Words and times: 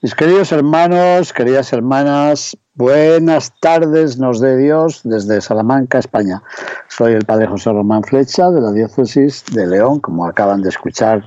Mis 0.00 0.14
queridos 0.14 0.52
hermanos, 0.52 1.32
queridas 1.32 1.72
hermanas, 1.72 2.56
buenas 2.74 3.52
tardes 3.58 4.16
nos 4.16 4.38
dé 4.38 4.56
Dios 4.56 5.00
desde 5.02 5.40
Salamanca, 5.40 5.98
España. 5.98 6.40
Soy 6.86 7.14
el 7.14 7.24
Padre 7.24 7.48
José 7.48 7.72
Román 7.72 8.04
Flecha 8.04 8.48
de 8.48 8.60
la 8.60 8.70
Diócesis 8.70 9.44
de 9.52 9.66
León, 9.66 9.98
como 9.98 10.24
acaban 10.24 10.62
de 10.62 10.68
escuchar 10.68 11.24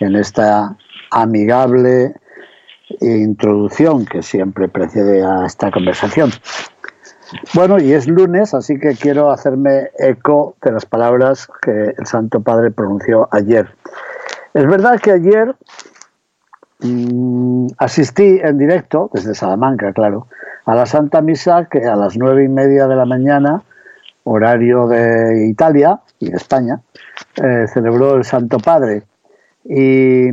en 0.00 0.16
esta 0.16 0.76
amigable 1.12 2.12
introducción 3.00 4.04
que 4.04 4.20
siempre 4.20 4.68
precede 4.68 5.24
a 5.24 5.46
esta 5.46 5.70
conversación. 5.70 6.32
Bueno, 7.54 7.78
y 7.78 7.92
es 7.92 8.08
lunes, 8.08 8.52
así 8.52 8.80
que 8.80 8.96
quiero 8.96 9.30
hacerme 9.30 9.90
eco 9.96 10.56
de 10.64 10.72
las 10.72 10.86
palabras 10.86 11.46
que 11.62 11.94
el 11.96 12.06
Santo 12.06 12.40
Padre 12.40 12.72
pronunció 12.72 13.28
ayer. 13.30 13.72
Es 14.54 14.66
verdad 14.66 14.98
que 14.98 15.12
ayer 15.12 15.54
asistí 17.78 18.38
en 18.42 18.58
directo, 18.58 19.10
desde 19.12 19.34
Salamanca, 19.34 19.92
claro, 19.92 20.28
a 20.64 20.74
la 20.74 20.86
Santa 20.86 21.20
Misa 21.22 21.66
que 21.70 21.84
a 21.84 21.96
las 21.96 22.16
nueve 22.16 22.44
y 22.44 22.48
media 22.48 22.86
de 22.86 22.94
la 22.94 23.04
mañana, 23.04 23.62
horario 24.24 24.86
de 24.86 25.48
Italia 25.48 26.00
y 26.18 26.30
de 26.30 26.36
España, 26.36 26.80
eh, 27.36 27.66
celebró 27.72 28.16
el 28.16 28.24
Santo 28.24 28.58
Padre. 28.58 29.02
Y 29.64 30.32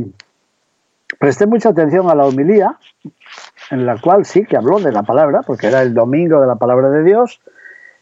presté 1.18 1.46
mucha 1.46 1.70
atención 1.70 2.08
a 2.10 2.14
la 2.14 2.26
homilía, 2.26 2.78
en 3.70 3.86
la 3.86 4.00
cual 4.00 4.24
sí 4.24 4.44
que 4.44 4.56
habló 4.56 4.78
de 4.78 4.92
la 4.92 5.02
palabra, 5.02 5.42
porque 5.42 5.66
era 5.66 5.82
el 5.82 5.94
domingo 5.94 6.40
de 6.40 6.46
la 6.46 6.56
palabra 6.56 6.90
de 6.90 7.02
Dios, 7.02 7.40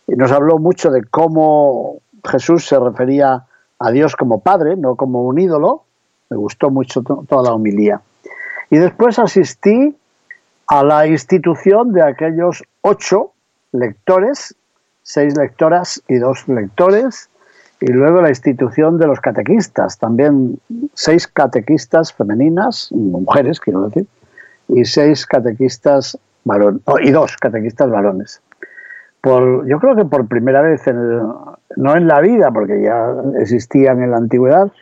y 0.06 0.16
nos 0.16 0.32
habló 0.32 0.58
mucho 0.58 0.90
de 0.90 1.02
cómo 1.04 2.00
Jesús 2.24 2.66
se 2.66 2.78
refería 2.78 3.46
a 3.78 3.90
Dios 3.90 4.16
como 4.16 4.40
Padre, 4.40 4.76
no 4.76 4.96
como 4.96 5.22
un 5.22 5.38
ídolo. 5.38 5.84
Me 6.30 6.36
gustó 6.36 6.70
mucho 6.70 7.02
toda 7.02 7.42
la 7.42 7.54
homilía. 7.54 8.00
Y 8.74 8.78
después 8.78 9.20
asistí 9.20 9.96
a 10.66 10.82
la 10.82 11.06
institución 11.06 11.92
de 11.92 12.02
aquellos 12.02 12.64
ocho 12.80 13.30
lectores, 13.70 14.56
seis 15.04 15.36
lectoras 15.38 16.02
y 16.08 16.16
dos 16.16 16.48
lectores, 16.48 17.30
y 17.78 17.92
luego 17.92 18.20
la 18.20 18.30
institución 18.30 18.98
de 18.98 19.06
los 19.06 19.20
catequistas, 19.20 19.96
también 19.98 20.58
seis 20.92 21.28
catequistas 21.28 22.12
femeninas, 22.12 22.90
mujeres 22.90 23.60
quiero 23.60 23.82
decir, 23.82 24.08
y 24.66 24.84
seis 24.84 25.24
catequistas 25.24 26.18
varones, 26.42 26.82
y 27.02 27.12
dos 27.12 27.36
catequistas 27.36 27.88
varones. 27.88 28.42
Por, 29.20 29.68
yo 29.68 29.78
creo 29.78 29.94
que 29.94 30.04
por 30.04 30.26
primera 30.26 30.62
vez, 30.62 30.82
no 31.76 31.94
en 31.94 32.08
la 32.08 32.20
vida, 32.20 32.50
porque 32.50 32.82
ya 32.82 33.06
existían 33.38 34.02
en 34.02 34.10
la 34.10 34.16
antigüedad, 34.16 34.72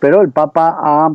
pero 0.00 0.22
el 0.22 0.30
Papa 0.30 0.74
ha 0.80 1.12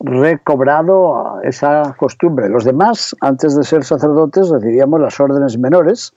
recobrado 0.00 1.40
esa 1.42 1.94
costumbre. 1.98 2.48
Los 2.48 2.64
demás, 2.64 3.16
antes 3.20 3.56
de 3.56 3.64
ser 3.64 3.84
sacerdotes, 3.84 4.48
recibíamos 4.48 5.00
las 5.00 5.18
órdenes 5.18 5.58
menores, 5.58 6.12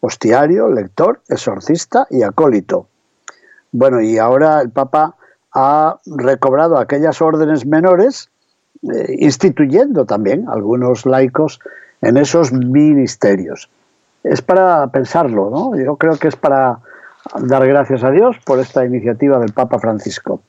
hostiario, 0.00 0.68
lector, 0.68 1.20
exorcista 1.28 2.06
y 2.10 2.22
acólito. 2.22 2.86
Bueno, 3.72 4.00
y 4.00 4.18
ahora 4.18 4.60
el 4.60 4.70
Papa 4.70 5.16
ha 5.54 5.98
recobrado 6.06 6.78
aquellas 6.78 7.22
órdenes 7.22 7.64
menores, 7.64 8.30
eh, 8.82 9.16
instituyendo 9.18 10.04
también 10.04 10.46
algunos 10.48 11.06
laicos 11.06 11.60
en 12.02 12.18
esos 12.18 12.52
ministerios. 12.52 13.70
Es 14.22 14.42
para 14.42 14.86
pensarlo, 14.88 15.50
¿no? 15.50 15.76
Yo 15.76 15.96
creo 15.96 16.16
que 16.18 16.28
es 16.28 16.36
para 16.36 16.80
dar 17.40 17.66
gracias 17.66 18.04
a 18.04 18.10
Dios 18.10 18.36
por 18.44 18.58
esta 18.58 18.84
iniciativa 18.84 19.38
del 19.38 19.52
Papa 19.52 19.78
Francisco. 19.78 20.40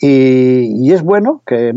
y 0.00 0.92
es 0.92 1.02
bueno 1.02 1.42
que 1.44 1.74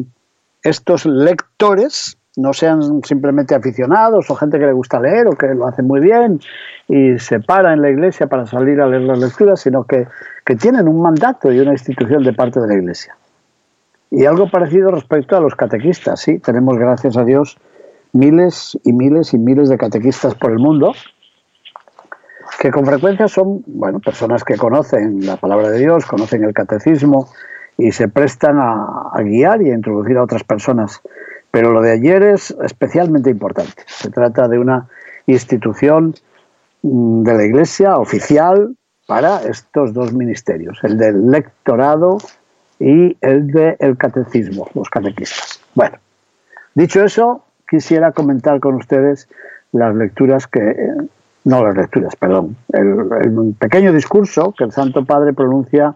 estos 0.64 1.06
lectores 1.06 2.18
no 2.38 2.54
sean 2.54 3.04
simplemente 3.04 3.56
aficionados 3.56 4.30
o 4.30 4.36
gente 4.36 4.58
que 4.58 4.66
le 4.66 4.74
gusta 4.74 5.00
leer 5.00 5.28
o 5.28 5.32
que 5.32 5.48
lo 5.48 5.68
hace 5.68 5.82
muy 5.82 6.00
bien 6.00 6.40
y 6.88 7.20
se 7.20 7.40
para 7.40 7.74
en 7.74 7.82
la 7.82 7.90
iglesia 7.90 8.28
para 8.28 8.46
salir 8.46 8.80
a 8.80 8.88
leer 8.88 9.02
las 9.02 9.20
lecturas, 9.20 9.60
sino 9.60 9.84
que, 9.84 10.08
que 10.46 10.56
tienen 10.56 10.88
un 10.88 11.02
mandato 11.02 11.52
y 11.52 11.60
una 11.60 11.72
institución 11.72 12.24
de 12.24 12.34
parte 12.34 12.60
de 12.60 12.68
la 12.68 12.76
iglesia. 12.76 13.16
Y 14.10 14.26
algo 14.26 14.50
parecido 14.50 14.92
respecto 14.92 15.38
a 15.38 15.42
los 15.42 15.56
catequistas, 15.56 16.20
sí, 16.20 16.40
tenemos 16.40 16.78
gracias 16.78 17.18
a 17.18 17.24
Dios 17.24 17.58
miles 18.14 18.78
y 18.84 18.92
miles 18.92 19.34
y 19.34 19.38
miles 19.38 19.70
de 19.70 19.78
catequistas 19.78 20.36
por 20.36 20.52
el 20.52 20.60
mundo, 20.60 20.94
que 22.60 22.72
con 22.72 22.86
frecuencia 22.86 23.28
son, 23.28 23.64
bueno, 23.66 24.00
personas 24.00 24.44
que 24.44 24.58
conocen 24.58 25.26
la 25.26 25.38
palabra 25.38 25.70
de 25.70 25.80
Dios, 25.80 26.06
conocen 26.06 26.44
el 26.44 26.54
catecismo, 26.54 27.30
y 27.81 27.92
se 27.92 28.08
prestan 28.08 28.58
a, 28.59 29.12
guiar 29.24 29.62
y 29.62 29.72
a 29.72 29.74
introducir 29.74 30.18
a 30.18 30.24
otras 30.24 30.44
personas. 30.44 31.02
Pero 31.50 31.72
lo 31.72 31.81
de 31.81 31.92
ayer 31.92 32.22
es 32.24 32.56
especialmente 32.64 33.30
importante. 33.30 33.84
Se 33.88 34.09
trata 34.09 34.47
de 34.47 34.59
una 34.59 34.88
institución 35.25 36.16
mm, 36.84 37.24
de 37.24 37.34
la 37.34 37.44
Iglesia 37.44 37.97
oficial 37.97 38.75
para 39.08 39.42
estos 39.44 39.94
dos 39.94 40.14
ministerios, 40.14 40.80
el 40.84 40.97
del 40.97 41.30
lectorado 41.30 42.19
y 42.80 43.18
el 43.22 43.47
del 43.47 43.98
catecismo, 43.98 44.69
los 44.74 44.90
catequistas. 44.90 45.59
Bueno, 45.75 45.98
dicho 46.75 47.03
eso, 47.03 47.44
quisiera 47.68 48.12
comentar 48.12 48.59
con 48.59 48.75
ustedes 48.75 49.28
las 49.72 49.96
lecturas 49.96 50.48
que, 50.48 50.75
no 51.44 51.63
las 51.63 51.75
lecturas, 51.75 52.16
perdón, 52.16 52.56
el 52.74 53.56
pequeño 53.59 53.92
discurso 53.92 54.53
que 54.58 54.63
el 54.63 54.72
Santo 54.72 55.03
Padre 55.03 55.34
pronuncia 55.34 55.96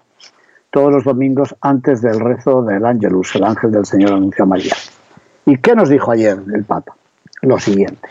todos 0.76 0.92
los 0.92 1.06
domingos 1.06 1.56
antes 1.62 2.02
del 2.02 2.20
rezo 2.20 2.62
del 2.62 2.86
Ángelus, 2.86 3.34
el 3.36 3.46
ángel 3.46 3.72
del 3.72 3.86
Señor 3.86 4.12
anunció 4.12 4.44
a 4.44 4.48
María. 4.48 4.74
¿Y 5.46 5.56
qué 5.60 5.74
nos 5.74 5.88
dijo 5.88 6.12
ayer 6.12 6.38
el 6.54 6.66
Papa? 6.66 6.98
Lo 7.44 7.58
siguiente. 7.58 8.10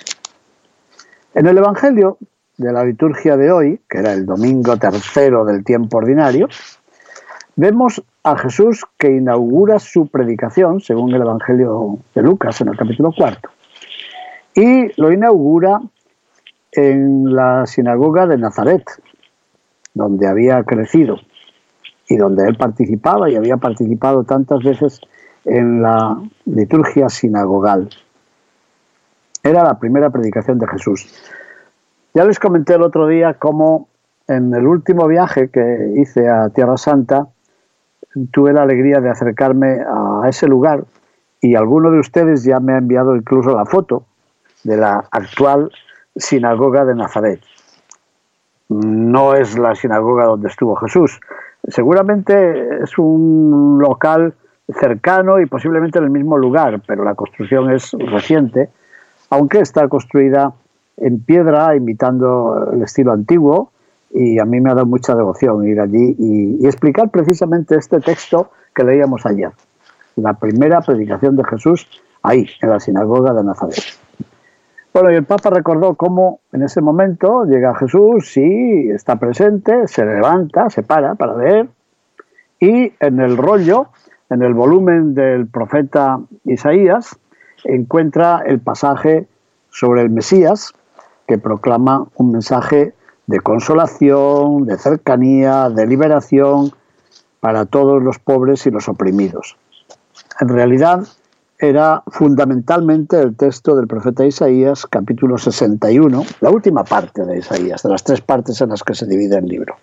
En 1.34 1.46
el 1.46 1.58
Evangelio 1.58 2.16
de 2.56 2.72
la 2.72 2.82
liturgia 2.82 3.36
de 3.36 3.52
hoy, 3.52 3.80
que 3.86 3.98
era 3.98 4.14
el 4.14 4.24
domingo 4.24 4.78
tercero 4.78 5.44
del 5.44 5.62
tiempo 5.62 5.98
ordinario, 5.98 6.48
vemos 7.54 8.02
a 8.22 8.38
Jesús 8.38 8.86
que 8.96 9.08
inaugura 9.08 9.78
su 9.78 10.06
predicación, 10.06 10.80
según 10.80 11.12
el 11.12 11.20
Evangelio 11.20 11.98
de 12.14 12.22
Lucas, 12.22 12.62
en 12.62 12.68
el 12.68 12.78
capítulo 12.78 13.12
cuarto, 13.12 13.50
y 14.54 14.88
lo 14.98 15.12
inaugura 15.12 15.82
en 16.72 17.30
la 17.30 17.66
sinagoga 17.66 18.26
de 18.26 18.38
Nazaret, 18.38 18.84
donde 19.92 20.26
había 20.26 20.62
crecido 20.62 21.18
y 22.08 22.16
donde 22.16 22.46
él 22.46 22.56
participaba 22.56 23.30
y 23.30 23.36
había 23.36 23.56
participado 23.56 24.24
tantas 24.24 24.62
veces 24.62 25.00
en 25.44 25.82
la 25.82 26.20
liturgia 26.46 27.08
sinagogal. 27.08 27.88
Era 29.42 29.62
la 29.62 29.78
primera 29.78 30.10
predicación 30.10 30.58
de 30.58 30.66
Jesús. 30.68 31.06
Ya 32.14 32.24
les 32.24 32.38
comenté 32.38 32.74
el 32.74 32.82
otro 32.82 33.06
día 33.06 33.34
cómo 33.34 33.88
en 34.26 34.54
el 34.54 34.66
último 34.66 35.06
viaje 35.06 35.48
que 35.48 35.94
hice 35.96 36.28
a 36.28 36.48
Tierra 36.48 36.76
Santa 36.76 37.28
tuve 38.30 38.52
la 38.52 38.62
alegría 38.62 39.00
de 39.00 39.10
acercarme 39.10 39.80
a 39.80 40.28
ese 40.28 40.46
lugar 40.46 40.84
y 41.40 41.56
alguno 41.56 41.90
de 41.90 41.98
ustedes 41.98 42.44
ya 42.44 42.60
me 42.60 42.72
ha 42.72 42.78
enviado 42.78 43.16
incluso 43.16 43.54
la 43.54 43.66
foto 43.66 44.06
de 44.62 44.76
la 44.76 45.04
actual 45.10 45.70
sinagoga 46.16 46.84
de 46.84 46.94
Nazaret. 46.94 47.40
No 48.68 49.34
es 49.34 49.58
la 49.58 49.74
sinagoga 49.74 50.24
donde 50.24 50.48
estuvo 50.48 50.74
Jesús, 50.76 51.20
Seguramente 51.68 52.82
es 52.82 52.98
un 52.98 53.78
local 53.80 54.34
cercano 54.68 55.40
y 55.40 55.46
posiblemente 55.46 55.98
en 55.98 56.04
el 56.04 56.10
mismo 56.10 56.36
lugar, 56.38 56.82
pero 56.86 57.04
la 57.04 57.14
construcción 57.14 57.70
es 57.70 57.92
reciente, 57.92 58.70
aunque 59.30 59.60
está 59.60 59.88
construida 59.88 60.52
en 60.96 61.20
piedra, 61.20 61.74
imitando 61.76 62.70
el 62.72 62.82
estilo 62.82 63.12
antiguo, 63.12 63.70
y 64.10 64.38
a 64.38 64.44
mí 64.44 64.60
me 64.60 64.70
ha 64.70 64.74
dado 64.74 64.86
mucha 64.86 65.14
devoción 65.14 65.66
ir 65.66 65.80
allí 65.80 66.14
y, 66.18 66.66
explicar 66.66 67.10
precisamente 67.10 67.76
este 67.76 68.00
texto 68.00 68.50
que 68.74 68.84
leíamos 68.84 69.26
ayer, 69.26 69.50
la 70.16 70.34
primera 70.34 70.80
predicación 70.80 71.36
de 71.36 71.44
Jesús 71.44 71.88
ahí, 72.22 72.46
en 72.62 72.70
la 72.70 72.78
sinagoga 72.78 73.32
de 73.32 73.42
Nazaret. 73.42 74.03
Bueno, 74.94 75.10
y 75.10 75.16
el 75.16 75.24
Papa 75.24 75.50
recordó 75.50 75.96
cómo 75.96 76.38
en 76.52 76.62
ese 76.62 76.80
momento 76.80 77.44
llega 77.46 77.74
Jesús, 77.74 78.30
sí, 78.30 78.88
está 78.94 79.16
presente, 79.16 79.88
se 79.88 80.06
levanta, 80.06 80.70
se 80.70 80.84
para 80.84 81.16
para 81.16 81.34
ver, 81.34 81.68
y 82.60 82.92
en 83.00 83.20
el 83.20 83.36
rollo 83.36 83.88
en 84.30 84.42
el 84.42 84.54
volumen 84.54 85.14
del 85.14 85.48
profeta 85.48 86.20
Isaías, 86.44 87.18
encuentra 87.64 88.42
el 88.46 88.60
pasaje 88.60 89.26
sobre 89.70 90.02
el 90.02 90.10
Mesías, 90.10 90.72
que 91.26 91.38
proclama 91.38 92.06
un 92.14 92.32
mensaje 92.32 92.94
de 93.26 93.40
consolación, 93.40 94.66
de 94.66 94.78
cercanía, 94.78 95.70
de 95.70 95.86
liberación 95.86 96.70
para 97.40 97.64
todos 97.64 98.02
los 98.02 98.18
pobres 98.18 98.66
y 98.66 98.70
los 98.70 98.88
oprimidos. 98.88 99.56
En 100.40 100.48
realidad, 100.48 101.04
era 101.58 102.02
fundamentalmente 102.08 103.20
el 103.20 103.36
texto 103.36 103.76
del 103.76 103.86
profeta 103.86 104.24
Isaías, 104.26 104.86
capítulo 104.86 105.38
61, 105.38 106.24
la 106.40 106.50
última 106.50 106.84
parte 106.84 107.24
de 107.24 107.38
Isaías, 107.38 107.82
de 107.82 107.90
las 107.90 108.02
tres 108.02 108.20
partes 108.20 108.60
en 108.60 108.70
las 108.70 108.82
que 108.82 108.94
se 108.94 109.06
divide 109.06 109.38
el 109.38 109.46
libro. 109.46 109.76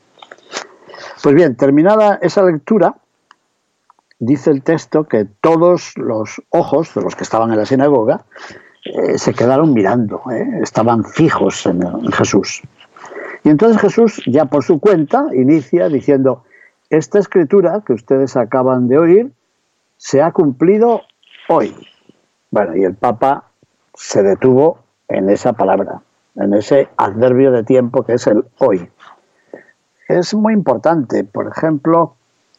Pues 1.24 1.36
bien, 1.36 1.56
terminada 1.56 2.20
esa 2.22 2.44
lectura, 2.44 2.96
dice 4.20 4.52
el 4.52 4.64
texto 4.64 5.06
que 5.06 5.26
todos 5.40 5.94
los 5.96 6.42
ojos 6.50 6.94
de 6.94 7.02
los 7.02 7.16
que 7.16 7.24
estaban 7.24 7.52
en 7.52 7.58
la 7.58 7.66
sinagoga 7.66 8.26
eh, 8.84 9.18
se 9.18 9.34
quedaron 9.34 9.74
mirando, 9.74 10.22
eh, 10.32 10.60
estaban 10.62 11.06
fijos 11.06 11.66
en, 11.66 11.84
en 11.84 12.12
Jesús. 12.12 12.62
Y 13.44 13.50
entonces 13.50 13.82
Jesús, 13.82 14.22
ya 14.28 14.46
por 14.46 14.64
su 14.64 14.80
cuenta, 14.80 15.28
inicia 15.34 15.88
diciendo, 15.88 16.44
esta 16.90 17.20
escritura 17.20 17.82
que 17.86 17.94
ustedes 17.94 18.36
acaban 18.36 18.88
de 18.88 18.98
oír 19.00 19.32
se 19.98 20.22
ha 20.22 20.32
cumplido 20.32 21.04
hoy. 21.52 21.76
Bueno, 22.50 22.78
y 22.78 22.84
el 22.86 22.96
Papa 22.96 23.44
se 23.94 24.24
detuvo 24.24 24.80
en 25.10 25.30
esa 25.30 25.52
palabra, 25.52 26.02
en 26.36 26.54
ese 26.54 26.88
adverbio 26.96 27.52
de 27.52 27.64
tiempo 27.64 28.04
que 28.04 28.14
es 28.14 28.26
el 28.28 28.46
hoy. 28.60 28.90
Es 30.08 30.34
muy 30.34 30.54
importante, 30.54 31.26
por 31.26 31.48
ejemplo, 31.48 32.16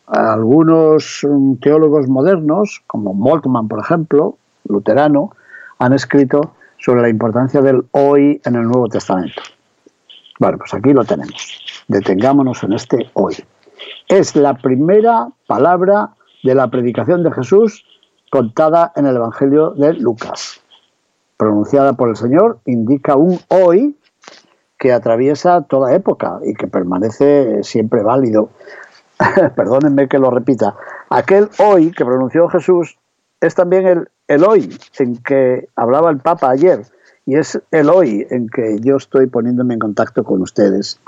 algunos 0.07 1.27
mm, 1.27 1.55
teólogos 1.57 2.07
modernos, 2.09 2.83
como 2.87 3.15
Moltmann, 3.15 3.69
por 3.69 3.81
ejemplo, 3.81 4.37
luterano, 4.69 5.31
han 5.79 5.95
escrito 5.95 6.55
sobre 6.79 7.01
la 7.01 7.09
importancia 7.09 7.63
del 7.63 7.87
hoy 7.93 8.43
en 8.45 8.57
el 8.57 8.65
Nuevo 8.65 8.89
Testamento. 8.89 9.41
Bueno, 10.39 10.59
pues 10.59 10.75
aquí 10.75 10.93
lo 10.93 11.05
tenemos. 11.05 11.85
Detengámonos 11.89 12.63
en 12.63 12.75
este 12.75 13.11
hoy. 13.15 13.37
Es 14.09 14.37
la 14.37 14.55
primera 14.55 15.29
palabra 15.47 16.11
de 16.43 16.55
la 16.55 16.69
predicación 16.69 17.23
de 17.23 17.33
Jesús 17.33 17.87
contada 18.33 18.93
en 18.97 19.05
el 19.05 19.17
Evangelio 19.17 19.73
de 19.73 19.93
Lucas. 19.93 20.63
Pronunciada 21.37 21.93
por 21.93 22.09
el 22.09 22.17
Señor, 22.17 22.61
indica 22.65 23.15
un 23.15 23.39
hoy 23.49 23.95
que 24.79 24.95
atraviesa 24.95 25.61
toda 25.61 25.95
época 25.95 26.41
y 26.43 26.55
que 26.55 26.67
permanece 26.67 27.63
siempre 27.63 28.03
válido. 28.03 28.49
Perdónenme 29.55 30.09
que 30.09 30.19
lo 30.19 30.31
repita. 30.31 30.75
Aquel 31.11 31.51
hoy 31.59 31.91
que 31.91 32.07
pronunció 32.07 32.49
Jesús 32.49 32.97
es 33.43 33.55
también 33.55 33.87
el, 33.87 34.09
el 34.29 34.45
hoy 34.45 34.79
en 34.99 35.19
que 35.19 35.69
hablaba 35.77 36.09
el 36.09 36.17
Papa 36.17 36.49
ayer 36.49 36.87
y 37.27 37.37
es 37.37 37.61
el 37.71 37.91
hoy 37.91 38.27
en 38.31 38.49
que 38.49 38.79
yo 38.81 38.97
estoy 38.97 39.27
poniéndome 39.27 39.75
en 39.75 39.81
contacto 39.81 40.25
con 40.25 40.41
ustedes. 40.41 40.99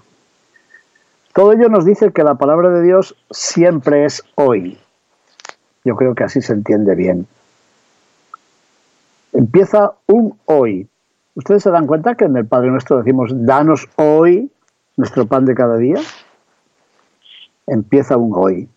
Todo 1.32 1.52
ello 1.52 1.70
nos 1.70 1.86
dice 1.86 2.12
que 2.12 2.22
la 2.22 2.34
palabra 2.34 2.68
de 2.68 2.82
Dios 2.82 3.16
siempre 3.30 4.04
es 4.04 4.22
hoy. 4.34 4.78
Yo 5.84 5.96
creo 5.96 6.14
que 6.14 6.24
así 6.24 6.40
se 6.40 6.54
entiende 6.54 6.94
bien. 6.94 7.26
Empieza 9.32 9.92
un 10.06 10.38
hoy. 10.46 10.88
¿Ustedes 11.34 11.62
se 11.62 11.70
dan 11.70 11.86
cuenta 11.86 12.14
que 12.14 12.24
en 12.24 12.36
el 12.36 12.46
Padre 12.46 12.70
Nuestro 12.70 12.98
decimos, 12.98 13.30
danos 13.34 13.88
hoy 13.96 14.50
nuestro 14.96 15.26
pan 15.26 15.44
de 15.44 15.54
cada 15.54 15.76
día? 15.76 15.96
Empieza 17.66 18.16
un 18.16 18.32
hoy. 18.34 18.68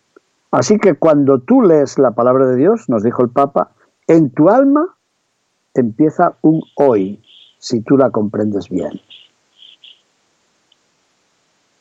Así 0.50 0.78
que 0.78 0.94
cuando 0.94 1.40
tú 1.40 1.62
lees 1.62 1.98
la 1.98 2.12
palabra 2.12 2.46
de 2.46 2.56
Dios, 2.56 2.88
nos 2.88 3.02
dijo 3.02 3.22
el 3.22 3.30
Papa, 3.30 3.70
en 4.06 4.30
tu 4.30 4.48
alma 4.48 4.96
empieza 5.74 6.36
un 6.42 6.62
hoy, 6.74 7.22
si 7.58 7.80
tú 7.80 7.96
la 7.96 8.10
comprendes 8.10 8.68
bien. 8.68 9.00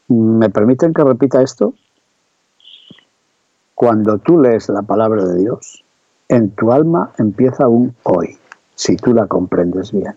¿Me 0.10 0.50
permiten 0.50 0.94
que 0.94 1.04
repita 1.04 1.42
esto? 1.42 1.74
Cuando 3.78 4.18
tú 4.18 4.42
lees 4.42 4.70
la 4.70 4.82
palabra 4.82 5.24
de 5.24 5.38
Dios, 5.38 5.84
en 6.30 6.50
tu 6.50 6.72
alma 6.72 7.12
empieza 7.20 7.68
un 7.68 7.96
hoy, 8.02 8.36
si 8.74 8.96
tú 8.96 9.14
la 9.14 9.28
comprendes 9.28 9.92
bien. 9.92 10.16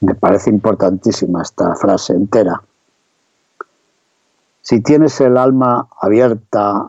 Me 0.00 0.14
parece 0.14 0.50
importantísima 0.50 1.40
esta 1.40 1.74
frase 1.76 2.12
entera. 2.12 2.62
Si 4.60 4.82
tienes 4.82 5.18
el 5.22 5.38
alma 5.38 5.88
abierta, 5.98 6.86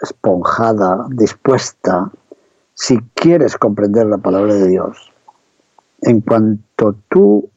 esponjada, 0.00 1.08
dispuesta, 1.10 2.12
si 2.74 2.96
quieres 3.14 3.56
comprender 3.56 4.06
la 4.06 4.18
palabra 4.18 4.54
de 4.54 4.68
Dios, 4.68 5.10
en 6.02 6.20
cuanto 6.20 6.94
tú 7.08 7.50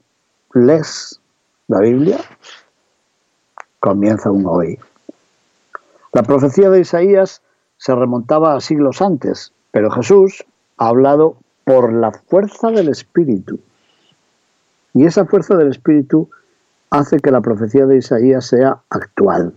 lees 0.56 1.22
la 1.68 1.80
Biblia, 1.80 2.18
comienza 3.80 4.32
un 4.32 4.48
hoy. 4.48 4.80
La 6.14 6.24
profecía 6.24 6.70
de 6.70 6.82
Isaías 6.82 7.42
se 7.78 7.96
remontaba 7.96 8.56
a 8.56 8.62
siglos 8.62 9.02
antes, 9.02 9.54
pero 9.72 9.90
Jesús 9.92 10.46
ha 10.78 10.90
hablado 10.90 11.38
por 11.64 11.94
la 11.94 12.12
fuerza 12.12 12.70
del 12.70 12.90
Espíritu. 12.90 13.60
Y 14.94 15.06
esa 15.06 15.26
fuerza 15.26 15.56
del 15.56 15.70
Espíritu 15.70 16.30
hace 16.90 17.20
que 17.20 17.32
la 17.32 17.42
profecía 17.42 17.86
de 17.86 17.98
Isaías 17.98 18.46
sea 18.46 18.82
actual. 18.90 19.54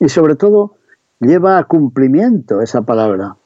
Y 0.00 0.08
sobre 0.08 0.34
todo 0.34 0.74
lleva 1.20 1.58
a 1.58 1.64
cumplimiento 1.64 2.60
esa 2.60 2.82
palabra. 2.82 3.36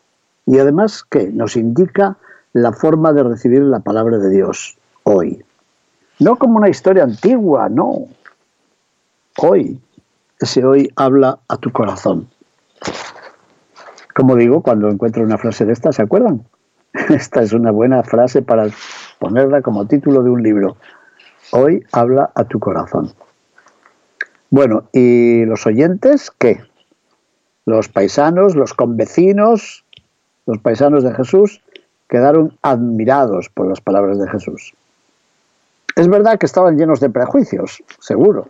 Y 0.47 0.59
además 0.59 1.05
que 1.05 1.29
nos 1.29 1.57
indica 1.57 2.17
la 2.55 2.73
forma 2.73 3.13
de 3.13 3.23
recibir 3.23 3.63
la 3.63 3.81
palabra 3.81 4.19
de 4.19 4.31
Dios 4.31 4.79
hoy. 5.05 5.45
No 6.19 6.37
como 6.37 6.59
una 6.59 6.69
historia 6.69 7.05
antigua, 7.05 7.69
no, 7.69 8.07
hoy. 9.39 9.81
Ese 10.43 10.65
hoy 10.65 10.91
habla 10.97 11.39
a 11.47 11.57
tu 11.57 11.71
corazón. 11.71 12.29
Como 14.13 14.35
digo, 14.35 14.61
cuando 14.61 14.89
encuentro 14.89 15.23
una 15.23 15.39
frase 15.39 15.65
de 15.65 15.73
esta, 15.73 15.93
¿se 15.93 16.03
acuerdan? 16.03 16.45
Esta 17.11 17.43
es 17.43 17.53
una 17.53 17.71
buena 17.71 18.03
frase 18.03 18.43
para 18.43 18.67
ponerla 19.21 19.63
como 19.63 19.87
título 19.87 20.25
de 20.25 20.31
un 20.31 20.43
libro. 20.43 20.77
Hoy 21.53 21.87
habla 21.93 22.33
a 22.35 22.43
tu 22.43 22.59
corazón. 22.59 23.13
Bueno, 24.51 24.89
¿y 24.93 25.45
los 25.45 25.65
oyentes 25.65 26.33
qué? 26.33 26.61
Los 27.65 27.89
paisanos, 27.89 28.57
los 28.57 28.75
convecinos, 28.75 29.85
los 30.47 30.59
paisanos 30.59 31.05
de 31.05 31.15
Jesús 31.15 31.63
quedaron 32.09 32.59
admirados 32.63 33.49
por 33.49 33.69
las 33.69 33.81
palabras 33.81 34.19
de 34.19 34.29
Jesús. 34.29 34.75
Es 35.95 36.09
verdad 36.09 36.41
que 36.41 36.47
estaban 36.47 36.77
llenos 36.77 36.99
de 36.99 37.11
prejuicios, 37.11 37.85
seguro, 38.01 38.49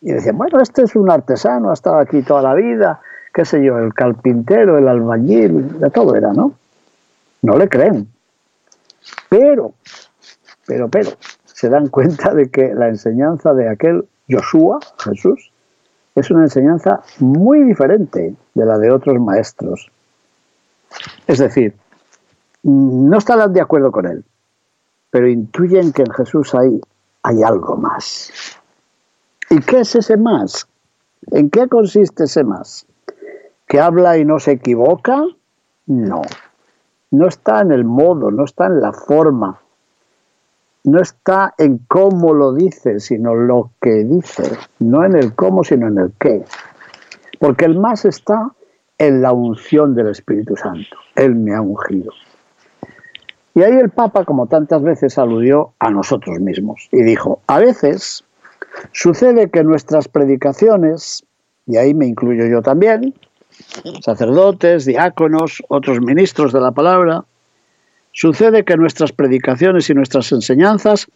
y 0.00 0.12
decían, 0.12 0.38
bueno, 0.38 0.60
este 0.60 0.82
es 0.82 0.96
un 0.96 1.10
artesano, 1.10 1.70
ha 1.70 1.74
estado 1.74 1.98
aquí 1.98 2.22
toda 2.22 2.42
la 2.42 2.54
vida, 2.54 3.00
qué 3.34 3.44
sé 3.44 3.62
yo, 3.62 3.78
el 3.78 3.92
carpintero, 3.92 4.78
el 4.78 4.88
albañil, 4.88 5.78
de 5.78 5.90
todo 5.90 6.14
era, 6.14 6.32
¿no? 6.32 6.54
No 7.42 7.58
le 7.58 7.68
creen. 7.68 8.08
Pero, 9.28 9.74
pero, 10.66 10.88
pero, 10.88 11.10
se 11.44 11.68
dan 11.68 11.88
cuenta 11.88 12.32
de 12.34 12.50
que 12.50 12.74
la 12.74 12.88
enseñanza 12.88 13.52
de 13.52 13.68
aquel 13.68 14.06
Joshua, 14.28 14.80
Jesús, 14.98 15.52
es 16.14 16.30
una 16.30 16.42
enseñanza 16.42 17.02
muy 17.18 17.62
diferente 17.62 18.34
de 18.54 18.64
la 18.66 18.78
de 18.78 18.90
otros 18.90 19.20
maestros. 19.20 19.90
Es 21.26 21.38
decir, 21.38 21.74
no 22.62 23.18
estarán 23.18 23.52
de 23.52 23.60
acuerdo 23.60 23.92
con 23.92 24.06
él, 24.06 24.24
pero 25.10 25.28
intuyen 25.28 25.92
que 25.92 26.02
en 26.02 26.12
Jesús 26.12 26.54
hay, 26.54 26.80
hay 27.22 27.42
algo 27.42 27.76
más. 27.76 28.59
¿Y 29.52 29.58
qué 29.62 29.80
es 29.80 29.96
ese 29.96 30.16
más? 30.16 30.68
¿En 31.32 31.50
qué 31.50 31.66
consiste 31.66 32.24
ese 32.24 32.44
más? 32.44 32.86
¿Que 33.66 33.80
habla 33.80 34.16
y 34.16 34.24
no 34.24 34.38
se 34.38 34.52
equivoca? 34.52 35.24
No. 35.86 36.22
No 37.10 37.26
está 37.26 37.60
en 37.60 37.72
el 37.72 37.84
modo, 37.84 38.30
no 38.30 38.44
está 38.44 38.66
en 38.66 38.80
la 38.80 38.92
forma, 38.92 39.60
no 40.84 41.02
está 41.02 41.52
en 41.58 41.78
cómo 41.88 42.32
lo 42.32 42.54
dice, 42.54 43.00
sino 43.00 43.34
lo 43.34 43.72
que 43.80 44.04
dice. 44.04 44.44
No 44.78 45.04
en 45.04 45.16
el 45.16 45.34
cómo, 45.34 45.64
sino 45.64 45.88
en 45.88 45.98
el 45.98 46.12
qué. 46.20 46.44
Porque 47.40 47.64
el 47.64 47.76
más 47.76 48.04
está 48.04 48.52
en 48.98 49.20
la 49.20 49.32
unción 49.32 49.96
del 49.96 50.10
Espíritu 50.10 50.54
Santo. 50.56 50.96
Él 51.16 51.34
me 51.34 51.56
ha 51.56 51.60
ungido. 51.60 52.12
Y 53.54 53.62
ahí 53.62 53.72
el 53.72 53.90
Papa, 53.90 54.24
como 54.24 54.46
tantas 54.46 54.80
veces, 54.80 55.18
aludió 55.18 55.72
a 55.80 55.90
nosotros 55.90 56.38
mismos 56.38 56.88
y 56.92 57.02
dijo, 57.02 57.40
a 57.48 57.58
veces 57.58 58.24
Sucede 58.92 59.50
que 59.50 59.64
nuestras 59.64 60.08
predicaciones, 60.08 61.24
y 61.66 61.76
ahí 61.76 61.94
me 61.94 62.06
incluyo 62.06 62.46
yo 62.46 62.62
también, 62.62 63.14
sacerdotes, 64.02 64.84
diáconos, 64.84 65.62
otros 65.68 66.00
ministros 66.00 66.52
de 66.52 66.60
la 66.60 66.72
palabra, 66.72 67.24
sucede 68.12 68.64
que 68.64 68.76
nuestras 68.76 69.12
predicaciones 69.12 69.88
y 69.90 69.94
nuestras 69.94 70.32
enseñanzas 70.32 71.06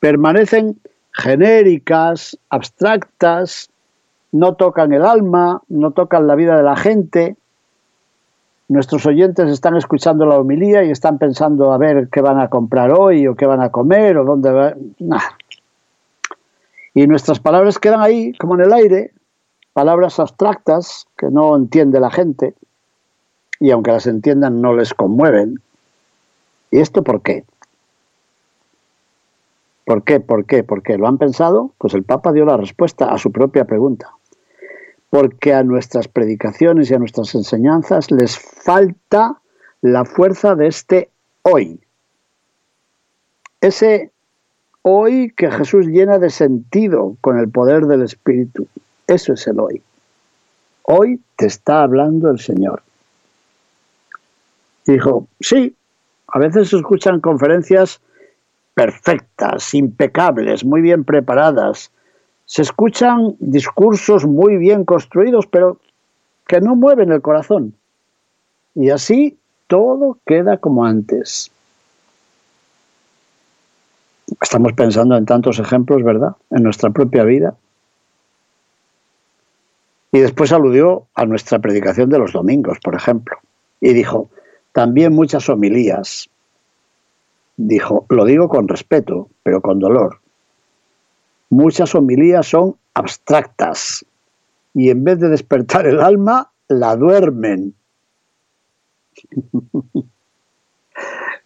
permanecen 0.00 0.78
genéricas, 1.12 2.38
abstractas, 2.48 3.70
no 4.32 4.54
tocan 4.54 4.92
el 4.92 5.04
alma, 5.04 5.62
no 5.68 5.92
tocan 5.92 6.26
la 6.26 6.34
vida 6.34 6.56
de 6.56 6.62
la 6.62 6.76
gente. 6.76 7.36
Nuestros 8.68 9.06
oyentes 9.06 9.50
están 9.50 9.76
escuchando 9.76 10.26
la 10.26 10.36
homilía 10.36 10.84
y 10.84 10.90
están 10.90 11.18
pensando 11.18 11.72
a 11.72 11.78
ver 11.78 12.08
qué 12.12 12.20
van 12.20 12.38
a 12.38 12.48
comprar 12.48 12.92
hoy 12.92 13.26
o 13.26 13.34
qué 13.34 13.46
van 13.46 13.62
a 13.62 13.70
comer 13.70 14.18
o 14.18 14.24
dónde 14.24 14.52
va. 14.52 14.74
Y 16.94 17.06
nuestras 17.06 17.40
palabras 17.40 17.78
quedan 17.78 18.00
ahí, 18.00 18.32
como 18.38 18.54
en 18.54 18.62
el 18.62 18.72
aire, 18.72 19.12
palabras 19.72 20.18
abstractas 20.18 21.06
que 21.16 21.26
no 21.30 21.54
entiende 21.56 22.00
la 22.00 22.10
gente 22.10 22.54
y 23.60 23.70
aunque 23.70 23.92
las 23.92 24.06
entiendan 24.06 24.60
no 24.60 24.74
les 24.74 24.94
conmueven. 24.94 25.60
¿Y 26.70 26.80
esto 26.80 27.02
por 27.02 27.22
qué? 27.22 27.44
¿Por 29.84 30.04
qué? 30.04 30.20
¿Por 30.20 30.44
qué? 30.44 30.64
¿Por 30.64 30.82
qué? 30.82 30.98
¿Lo 30.98 31.08
han 31.08 31.18
pensado? 31.18 31.72
Pues 31.78 31.94
el 31.94 32.04
Papa 32.04 32.32
dio 32.32 32.44
la 32.44 32.56
respuesta 32.56 33.06
a 33.12 33.18
su 33.18 33.32
propia 33.32 33.64
pregunta. 33.64 34.10
Porque 35.10 35.54
a 35.54 35.64
nuestras 35.64 36.08
predicaciones 36.08 36.90
y 36.90 36.94
a 36.94 36.98
nuestras 36.98 37.34
enseñanzas 37.34 38.10
les 38.10 38.38
falta 38.38 39.40
la 39.80 40.04
fuerza 40.04 40.54
de 40.54 40.66
este 40.66 41.10
hoy. 41.42 41.80
Ese 43.60 44.12
hoy 44.82 45.32
que 45.36 45.50
Jesús 45.50 45.86
llena 45.86 46.18
de 46.18 46.30
sentido 46.30 47.16
con 47.20 47.38
el 47.38 47.50
poder 47.50 47.86
del 47.86 48.02
Espíritu. 48.02 48.66
Eso 49.06 49.32
es 49.32 49.46
el 49.46 49.60
hoy. 49.60 49.82
Hoy 50.82 51.20
te 51.36 51.46
está 51.46 51.82
hablando 51.82 52.30
el 52.30 52.38
Señor. 52.38 52.82
dijo, 54.86 55.26
sí, 55.40 55.74
a 56.28 56.38
veces 56.38 56.70
se 56.70 56.76
escuchan 56.76 57.20
conferencias 57.20 58.00
perfectas, 58.74 59.74
impecables, 59.74 60.64
muy 60.64 60.80
bien 60.80 61.04
preparadas. 61.04 61.90
Se 62.46 62.62
escuchan 62.62 63.34
discursos 63.38 64.24
muy 64.24 64.56
bien 64.56 64.84
construidos, 64.84 65.46
pero 65.46 65.78
que 66.46 66.60
no 66.60 66.76
mueven 66.76 67.12
el 67.12 67.20
corazón. 67.20 67.74
Y 68.74 68.90
así 68.90 69.36
todo 69.66 70.18
queda 70.24 70.56
como 70.56 70.86
antes. 70.86 71.50
Estamos 74.40 74.72
pensando 74.74 75.16
en 75.16 75.24
tantos 75.24 75.58
ejemplos, 75.58 76.02
¿verdad? 76.02 76.36
En 76.50 76.62
nuestra 76.62 76.90
propia 76.90 77.24
vida. 77.24 77.56
Y 80.12 80.20
después 80.20 80.52
aludió 80.52 81.06
a 81.14 81.24
nuestra 81.26 81.58
predicación 81.58 82.10
de 82.10 82.18
los 82.18 82.32
domingos, 82.32 82.78
por 82.82 82.94
ejemplo. 82.94 83.36
Y 83.80 83.92
dijo, 83.92 84.30
también 84.72 85.12
muchas 85.12 85.48
homilías, 85.48 86.28
dijo, 87.56 88.06
lo 88.08 88.24
digo 88.24 88.48
con 88.48 88.68
respeto, 88.68 89.28
pero 89.42 89.60
con 89.60 89.78
dolor. 89.78 90.20
Muchas 91.50 91.94
homilías 91.94 92.46
son 92.46 92.76
abstractas 92.94 94.04
y 94.74 94.90
en 94.90 95.04
vez 95.04 95.18
de 95.18 95.28
despertar 95.28 95.86
el 95.86 96.00
alma, 96.00 96.50
la 96.68 96.96
duermen. 96.96 97.74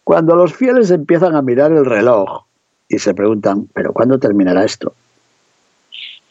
Cuando 0.04 0.34
los 0.34 0.54
fieles 0.54 0.90
empiezan 0.90 1.36
a 1.36 1.42
mirar 1.42 1.72
el 1.72 1.84
reloj 1.84 2.44
y 2.92 2.98
se 2.98 3.14
preguntan, 3.14 3.68
¿pero 3.72 3.94
cuándo 3.94 4.18
terminará 4.18 4.64
esto? 4.64 4.92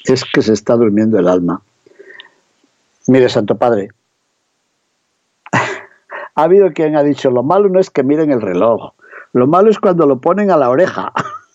Es 0.06 0.24
que 0.24 0.44
se 0.44 0.54
está 0.54 0.76
durmiendo 0.76 1.18
el 1.18 1.28
alma. 1.28 1.62
Mire, 3.08 3.30
Santo 3.30 3.58
Padre, 3.58 3.90
ha 5.52 6.44
habido 6.44 6.72
quien 6.72 6.96
ha 6.96 7.04
dicho, 7.04 7.32
lo 7.32 7.42
malo 7.42 7.68
no 7.68 7.80
es 7.80 7.90
que 7.90 8.04
miren 8.04 8.32
el 8.32 8.42
reloj, 8.42 8.94
lo 9.34 9.48
malo 9.48 9.72
es 9.72 9.80
cuando 9.80 10.06
lo 10.06 10.20
ponen 10.20 10.52
a 10.52 10.58
la 10.58 10.70
oreja. 10.70 11.12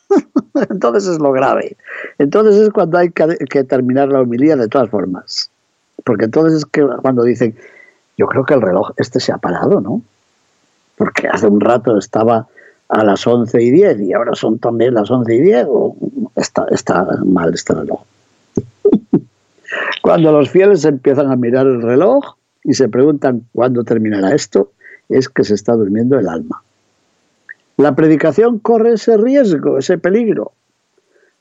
Entonces 0.70 1.06
es 1.06 1.20
lo 1.20 1.30
grave. 1.30 1.76
Entonces 2.18 2.56
es 2.56 2.70
cuando 2.70 2.98
hay 2.98 3.10
que, 3.10 3.64
terminar 3.64 4.08
la 4.08 4.22
homilía 4.22 4.56
de 4.56 4.68
todas 4.68 4.90
formas. 4.90 5.50
Porque 6.02 6.24
entonces 6.24 6.58
es 6.58 6.64
que 6.64 6.86
cuando 7.02 7.24
dicen, 7.24 7.56
yo 8.16 8.26
creo 8.26 8.44
que 8.44 8.54
el 8.54 8.62
reloj 8.62 8.92
este 8.96 9.20
se 9.20 9.32
ha 9.32 9.38
parado, 9.38 9.80
¿no? 9.80 10.02
Porque 10.96 11.28
hace 11.28 11.46
un 11.46 11.60
rato 11.60 11.98
estaba 11.98 12.46
a 12.88 13.04
las 13.04 13.26
11 13.26 13.62
y 13.62 13.70
10 13.70 14.00
y 14.00 14.12
ahora 14.12 14.34
son 14.34 14.58
también 14.58 14.94
las 14.94 15.10
11 15.10 15.34
y 15.34 15.40
10. 15.40 15.66
está, 16.36 16.66
está 16.70 17.06
mal 17.24 17.54
este 17.54 17.74
reloj. 17.74 18.02
Cuando 20.02 20.32
los 20.32 20.50
fieles 20.50 20.84
empiezan 20.84 21.30
a 21.30 21.36
mirar 21.36 21.66
el 21.66 21.82
reloj 21.82 22.36
y 22.62 22.74
se 22.74 22.88
preguntan 22.88 23.42
cuándo 23.52 23.84
terminará 23.84 24.34
esto, 24.34 24.72
es 25.08 25.28
que 25.28 25.44
se 25.44 25.54
está 25.54 25.72
durmiendo 25.72 26.18
el 26.18 26.28
alma. 26.28 26.62
La 27.76 27.94
predicación 27.94 28.58
corre 28.58 28.94
ese 28.94 29.16
riesgo, 29.16 29.78
ese 29.78 29.98
peligro, 29.98 30.52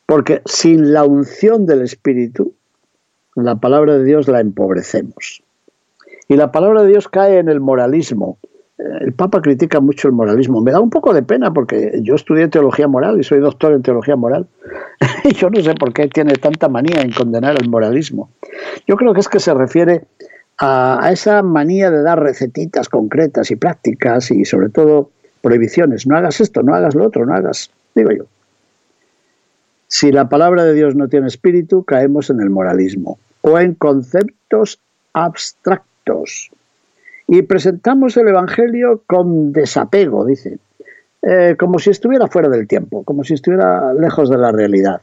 porque 0.05 0.41
sin 0.45 0.93
la 0.93 1.05
unción 1.05 1.65
del 1.65 1.81
Espíritu, 1.81 2.53
la 3.35 3.55
palabra 3.55 3.97
de 3.97 4.03
Dios 4.03 4.27
la 4.27 4.41
empobrecemos. 4.41 5.41
Y 6.27 6.35
la 6.35 6.51
palabra 6.51 6.83
de 6.83 6.89
Dios 6.89 7.07
cae 7.07 7.37
en 7.39 7.49
el 7.49 7.59
moralismo. 7.59 8.37
El 8.77 9.13
Papa 9.13 9.41
critica 9.41 9.79
mucho 9.79 10.07
el 10.07 10.13
moralismo. 10.13 10.61
Me 10.61 10.71
da 10.71 10.81
un 10.81 10.89
poco 10.89 11.13
de 11.13 11.23
pena 11.23 11.53
porque 11.53 11.99
yo 12.01 12.15
estudié 12.15 12.49
teología 12.49 12.87
moral 12.87 13.19
y 13.19 13.23
soy 13.23 13.39
doctor 13.39 13.73
en 13.73 13.81
teología 13.81 14.15
moral. 14.15 14.47
y 15.23 15.33
yo 15.35 15.49
no 15.49 15.61
sé 15.61 15.73
por 15.75 15.93
qué 15.93 16.07
tiene 16.07 16.33
tanta 16.33 16.67
manía 16.67 17.01
en 17.01 17.11
condenar 17.11 17.55
el 17.61 17.69
moralismo. 17.69 18.29
Yo 18.85 18.97
creo 18.97 19.13
que 19.13 19.21
es 19.21 19.29
que 19.29 19.39
se 19.39 19.53
refiere 19.53 20.05
a, 20.57 21.05
a 21.05 21.11
esa 21.11 21.41
manía 21.41 21.89
de 21.89 22.01
dar 22.01 22.21
recetitas 22.21 22.89
concretas 22.89 23.49
y 23.51 23.55
prácticas 23.55 24.29
y 24.31 24.43
sobre 24.43 24.69
todo 24.69 25.09
prohibiciones, 25.45 26.07
no 26.07 26.17
hagas 26.17 26.41
esto, 26.41 26.63
no 26.63 26.73
hagas 26.73 26.95
lo 26.95 27.05
otro, 27.05 27.23
no 27.23 27.35
hagas, 27.35 27.69
digo 27.93 28.09
yo. 28.11 28.23
Si 29.87 30.11
la 30.11 30.27
palabra 30.27 30.63
de 30.63 30.73
Dios 30.73 30.95
no 30.95 31.07
tiene 31.07 31.27
espíritu, 31.27 31.83
caemos 31.83 32.31
en 32.31 32.41
el 32.41 32.49
moralismo 32.49 33.19
o 33.41 33.59
en 33.59 33.75
conceptos 33.75 34.81
abstractos. 35.13 36.49
Y 37.27 37.41
presentamos 37.41 38.15
el 38.17 38.27
Evangelio 38.27 39.01
con 39.07 39.51
desapego, 39.51 40.25
dice, 40.25 40.59
eh, 41.21 41.55
como 41.57 41.79
si 41.79 41.89
estuviera 41.89 42.27
fuera 42.27 42.49
del 42.49 42.67
tiempo, 42.67 43.03
como 43.03 43.23
si 43.23 43.33
estuviera 43.33 43.93
lejos 43.93 44.29
de 44.29 44.37
la 44.37 44.51
realidad. 44.51 45.01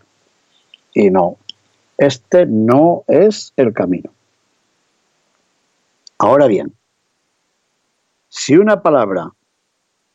Y 0.95 1.11
no, 1.11 1.37
este 1.99 2.47
no 2.47 3.05
es 3.09 3.53
el 3.57 3.73
camino. 3.73 4.11
Ahora 6.19 6.47
bien, 6.47 6.73
si 8.29 8.57
una 8.57 8.83
palabra 8.83 9.33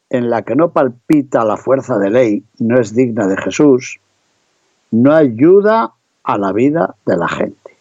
en 0.09 0.29
la 0.29 0.43
que 0.43 0.55
no 0.55 0.71
palpita 0.71 1.43
la 1.43 1.57
fuerza 1.57 1.97
de 1.97 2.09
ley, 2.09 2.43
no 2.59 2.79
es 2.79 2.95
digna 2.95 3.27
de 3.27 3.35
Jesús, 3.35 3.99
no 4.91 5.13
ayuda 5.13 5.93
a 6.23 6.37
la 6.37 6.53
vida 6.53 6.95
de 7.05 7.17
la 7.17 7.27
gente. 7.27 7.75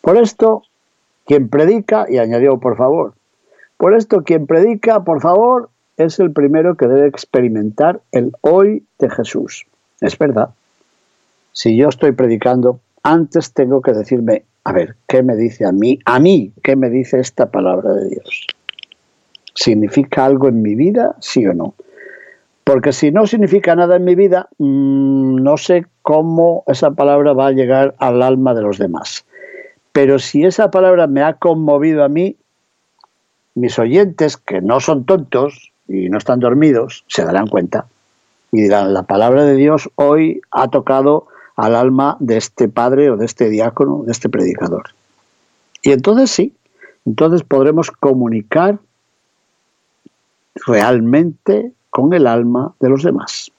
Por 0.00 0.16
esto, 0.16 0.64
quien 1.26 1.48
predica, 1.48 2.06
y 2.08 2.18
añadió 2.18 2.58
por 2.58 2.76
favor, 2.76 3.14
por 3.76 3.94
esto 3.94 4.22
quien 4.22 4.46
predica, 4.46 5.02
por 5.02 5.20
favor, 5.20 5.70
es 5.96 6.18
el 6.20 6.32
primero 6.32 6.76
que 6.76 6.86
debe 6.86 7.06
experimentar 7.08 8.00
el 8.12 8.32
hoy 8.40 8.84
de 8.98 9.10
Jesús. 9.10 9.66
Es 10.00 10.16
verdad. 10.18 10.50
Si 11.52 11.76
yo 11.76 11.88
estoy 11.88 12.12
predicando, 12.12 12.80
antes 13.02 13.52
tengo 13.52 13.82
que 13.82 13.92
decirme, 13.92 14.44
a 14.64 14.72
ver, 14.72 14.96
¿qué 15.08 15.22
me 15.22 15.36
dice 15.36 15.66
a 15.66 15.72
mí? 15.72 15.98
A 16.04 16.18
mí, 16.18 16.52
¿qué 16.62 16.76
me 16.76 16.90
dice 16.90 17.18
esta 17.18 17.50
palabra 17.50 17.92
de 17.92 18.10
Dios? 18.10 18.46
¿Significa 19.54 20.24
algo 20.24 20.48
en 20.48 20.62
mi 20.62 20.74
vida? 20.74 21.16
Sí 21.20 21.46
o 21.46 21.52
no. 21.52 21.74
Porque 22.64 22.92
si 22.92 23.10
no 23.10 23.26
significa 23.26 23.74
nada 23.74 23.96
en 23.96 24.04
mi 24.04 24.14
vida, 24.14 24.48
mm, 24.58 25.42
no 25.42 25.56
sé 25.56 25.86
cómo 26.02 26.62
esa 26.68 26.92
palabra 26.92 27.32
va 27.32 27.48
a 27.48 27.52
llegar 27.52 27.94
al 27.98 28.22
alma 28.22 28.54
de 28.54 28.62
los 28.62 28.78
demás. 28.78 29.26
Pero 29.92 30.18
si 30.18 30.44
esa 30.44 30.70
palabra 30.70 31.06
me 31.06 31.22
ha 31.22 31.34
conmovido 31.34 32.04
a 32.04 32.08
mí, 32.08 32.36
mis 33.54 33.78
oyentes, 33.78 34.36
que 34.36 34.60
no 34.60 34.80
son 34.80 35.04
tontos 35.04 35.72
y 35.86 36.08
no 36.08 36.18
están 36.18 36.40
dormidos, 36.40 37.04
se 37.08 37.24
darán 37.24 37.46
cuenta 37.46 37.86
y 38.52 38.62
dirán, 38.62 38.92
la 38.92 39.04
palabra 39.04 39.44
de 39.44 39.56
Dios 39.56 39.90
hoy 39.96 40.42
ha 40.50 40.68
tocado 40.68 41.26
al 41.56 41.74
alma 41.74 42.16
de 42.20 42.36
este 42.36 42.68
padre 42.68 43.10
o 43.10 43.16
de 43.16 43.24
este 43.24 43.48
diácono, 43.48 44.02
de 44.04 44.12
este 44.12 44.28
predicador. 44.28 44.90
Y 45.82 45.92
entonces 45.92 46.30
sí, 46.30 46.54
entonces 47.06 47.42
podremos 47.42 47.90
comunicar 47.90 48.78
realmente 50.66 51.72
con 51.88 52.12
el 52.12 52.26
alma 52.26 52.74
de 52.78 52.90
los 52.90 53.02
demás. 53.02 53.50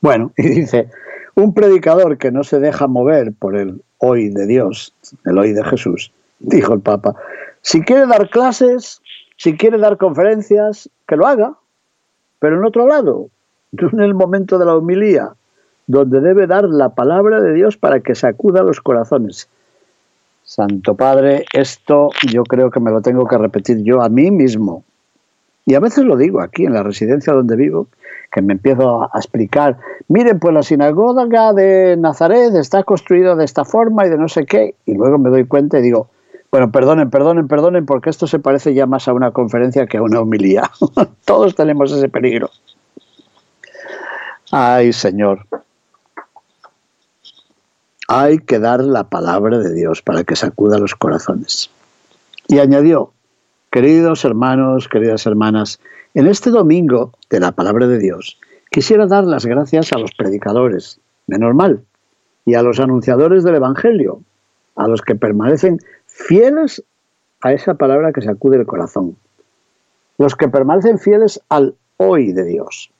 Bueno, 0.00 0.32
y 0.36 0.48
dice, 0.48 0.88
un 1.34 1.54
predicador 1.54 2.18
que 2.18 2.30
no 2.30 2.44
se 2.44 2.60
deja 2.60 2.86
mover 2.86 3.32
por 3.32 3.56
el 3.56 3.82
hoy 4.00 4.30
de 4.30 4.46
Dios, 4.46 4.92
el 5.24 5.38
hoy 5.38 5.52
de 5.52 5.64
Jesús, 5.64 6.12
dijo 6.40 6.74
el 6.74 6.80
Papa, 6.80 7.14
si 7.62 7.82
quiere 7.82 8.06
dar 8.06 8.28
clases, 8.28 9.00
si 9.36 9.56
quiere 9.56 9.78
dar 9.78 9.96
conferencias, 9.96 10.90
que 11.06 11.16
lo 11.16 11.26
haga, 11.26 11.54
pero 12.38 12.56
en 12.56 12.64
otro 12.64 12.86
lado, 12.86 13.28
en 13.72 14.00
el 14.00 14.14
momento 14.14 14.58
de 14.58 14.66
la 14.66 14.76
homilía, 14.76 15.34
donde 15.86 16.20
debe 16.20 16.46
dar 16.46 16.64
la 16.64 16.90
palabra 16.90 17.40
de 17.40 17.52
Dios 17.52 17.76
para 17.76 18.00
que 18.00 18.14
sacuda 18.14 18.62
los 18.62 18.80
corazones. 18.80 19.48
Santo 20.44 20.94
Padre, 20.94 21.44
esto 21.52 22.10
yo 22.28 22.44
creo 22.44 22.70
que 22.70 22.80
me 22.80 22.90
lo 22.90 23.02
tengo 23.02 23.26
que 23.26 23.38
repetir 23.38 23.82
yo 23.82 24.02
a 24.02 24.08
mí 24.08 24.30
mismo 24.30 24.84
Y 25.66 25.74
a 25.74 25.80
veces 25.80 26.04
lo 26.04 26.16
digo 26.16 26.40
aquí 26.40 26.64
en 26.64 26.74
la 26.74 26.82
residencia 26.82 27.32
donde 27.32 27.56
vivo, 27.56 27.88
que 28.32 28.42
me 28.42 28.54
empiezo 28.54 29.02
a 29.02 29.18
explicar, 29.18 29.78
miren, 30.08 30.38
pues 30.38 30.54
la 30.54 30.62
sinagoga 30.62 31.52
de 31.52 31.96
Nazaret 31.98 32.54
está 32.54 32.82
construida 32.84 33.34
de 33.34 33.44
esta 33.44 33.64
forma 33.64 34.06
y 34.06 34.10
de 34.10 34.18
no 34.18 34.28
sé 34.28 34.46
qué, 34.46 34.74
y 34.86 34.94
luego 34.94 35.18
me 35.18 35.30
doy 35.30 35.44
cuenta 35.46 35.78
y 35.78 35.82
digo, 35.82 36.08
bueno, 36.50 36.72
perdonen, 36.72 37.10
perdonen, 37.10 37.46
perdonen, 37.46 37.86
porque 37.86 38.10
esto 38.10 38.26
se 38.26 38.40
parece 38.40 38.74
ya 38.74 38.86
más 38.86 39.06
a 39.06 39.12
una 39.12 39.30
conferencia 39.30 39.86
que 39.86 39.98
a 39.98 40.02
una 40.02 40.20
homilía. 40.20 40.70
Todos 41.24 41.54
tenemos 41.54 41.92
ese 41.92 42.08
peligro. 42.08 42.50
Ay, 44.50 44.92
Señor. 44.92 45.46
Hay 48.08 48.38
que 48.38 48.58
dar 48.58 48.80
la 48.80 49.04
palabra 49.04 49.58
de 49.58 49.72
Dios 49.72 50.02
para 50.02 50.24
que 50.24 50.34
sacuda 50.34 50.78
los 50.78 50.96
corazones. 50.96 51.70
Y 52.48 52.58
añadió, 52.58 53.12
queridos 53.70 54.24
hermanos, 54.24 54.88
queridas 54.88 55.26
hermanas, 55.26 55.80
en 56.14 56.26
este 56.26 56.50
domingo 56.50 57.12
de 57.30 57.38
la 57.38 57.52
palabra 57.52 57.86
de 57.86 57.98
Dios, 57.98 58.40
quisiera 58.70 59.06
dar 59.06 59.24
las 59.24 59.46
gracias 59.46 59.92
a 59.92 59.98
los 59.98 60.10
predicadores, 60.12 61.00
menos 61.28 61.54
mal, 61.54 61.84
y 62.44 62.54
a 62.54 62.62
los 62.62 62.80
anunciadores 62.80 63.44
del 63.44 63.54
Evangelio, 63.54 64.22
a 64.74 64.88
los 64.88 65.02
que 65.02 65.14
permanecen 65.14 65.78
fieles 66.06 66.82
a 67.42 67.52
esa 67.52 67.74
palabra 67.74 68.12
que 68.12 68.22
sacude 68.22 68.56
el 68.56 68.66
corazón, 68.66 69.16
los 70.18 70.34
que 70.34 70.48
permanecen 70.48 70.98
fieles 70.98 71.40
al 71.48 71.76
hoy 71.96 72.32
de 72.32 72.44
Dios. 72.44 72.90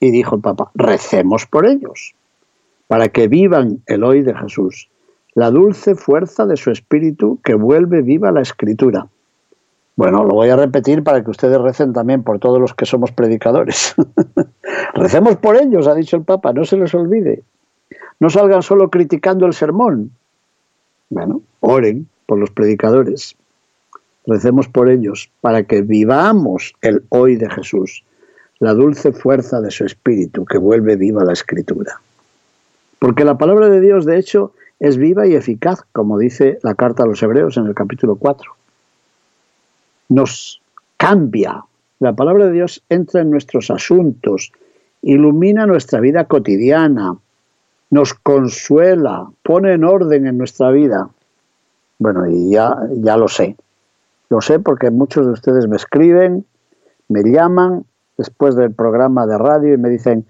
Y 0.00 0.10
dijo 0.12 0.36
el 0.36 0.40
Papa, 0.40 0.70
recemos 0.74 1.44
por 1.46 1.66
ellos, 1.66 2.14
para 2.88 3.10
que 3.10 3.28
vivan 3.28 3.82
el 3.84 4.02
hoy 4.02 4.22
de 4.22 4.34
Jesús, 4.34 4.88
la 5.34 5.50
dulce 5.50 5.94
fuerza 5.94 6.46
de 6.46 6.56
su 6.56 6.70
espíritu 6.70 7.38
que 7.44 7.54
vuelve 7.54 8.00
viva 8.00 8.32
la 8.32 8.40
escritura 8.40 9.06
bueno, 10.00 10.24
lo 10.24 10.30
voy 10.30 10.48
a 10.48 10.56
repetir 10.56 11.04
para 11.04 11.22
que 11.22 11.30
ustedes 11.30 11.60
recen 11.60 11.92
también 11.92 12.22
por 12.22 12.38
todos 12.38 12.58
los 12.58 12.72
que 12.72 12.86
somos 12.86 13.12
predicadores. 13.12 13.94
Recemos 14.94 15.36
por 15.36 15.58
ellos, 15.58 15.86
ha 15.86 15.94
dicho 15.94 16.16
el 16.16 16.24
Papa, 16.24 16.54
no 16.54 16.64
se 16.64 16.78
les 16.78 16.94
olvide. 16.94 17.42
No 18.18 18.30
salgan 18.30 18.62
solo 18.62 18.88
criticando 18.88 19.44
el 19.44 19.52
sermón. 19.52 20.10
Bueno, 21.10 21.42
oren 21.60 22.08
por 22.24 22.38
los 22.38 22.50
predicadores. 22.50 23.36
Recemos 24.26 24.68
por 24.68 24.88
ellos 24.88 25.30
para 25.42 25.64
que 25.64 25.82
vivamos 25.82 26.72
el 26.80 27.04
hoy 27.10 27.36
de 27.36 27.50
Jesús, 27.50 28.02
la 28.58 28.72
dulce 28.72 29.12
fuerza 29.12 29.60
de 29.60 29.70
su 29.70 29.84
espíritu 29.84 30.46
que 30.46 30.56
vuelve 30.56 30.96
viva 30.96 31.26
la 31.26 31.34
escritura. 31.34 32.00
Porque 32.98 33.26
la 33.26 33.36
palabra 33.36 33.68
de 33.68 33.82
Dios, 33.82 34.06
de 34.06 34.18
hecho, 34.18 34.54
es 34.78 34.96
viva 34.96 35.26
y 35.26 35.34
eficaz, 35.34 35.82
como 35.92 36.18
dice 36.18 36.58
la 36.62 36.74
carta 36.74 37.02
a 37.02 37.06
los 37.06 37.22
Hebreos 37.22 37.58
en 37.58 37.66
el 37.66 37.74
capítulo 37.74 38.16
4 38.16 38.59
nos 40.10 40.60
cambia. 40.98 41.64
La 42.00 42.12
palabra 42.12 42.46
de 42.46 42.52
Dios 42.52 42.82
entra 42.90 43.22
en 43.22 43.30
nuestros 43.30 43.70
asuntos, 43.70 44.52
ilumina 45.00 45.66
nuestra 45.66 46.00
vida 46.00 46.24
cotidiana, 46.24 47.16
nos 47.90 48.12
consuela, 48.14 49.30
pone 49.42 49.72
en 49.72 49.84
orden 49.84 50.26
en 50.26 50.36
nuestra 50.36 50.70
vida. 50.70 51.08
Bueno, 51.98 52.28
y 52.28 52.50
ya, 52.50 52.76
ya 52.92 53.16
lo 53.16 53.28
sé. 53.28 53.56
Lo 54.28 54.40
sé 54.40 54.60
porque 54.60 54.90
muchos 54.90 55.26
de 55.26 55.32
ustedes 55.32 55.66
me 55.66 55.76
escriben, 55.76 56.44
me 57.08 57.22
llaman 57.22 57.84
después 58.16 58.54
del 58.54 58.72
programa 58.72 59.26
de 59.26 59.38
radio 59.38 59.74
y 59.74 59.76
me 59.76 59.88
dicen, 59.88 60.24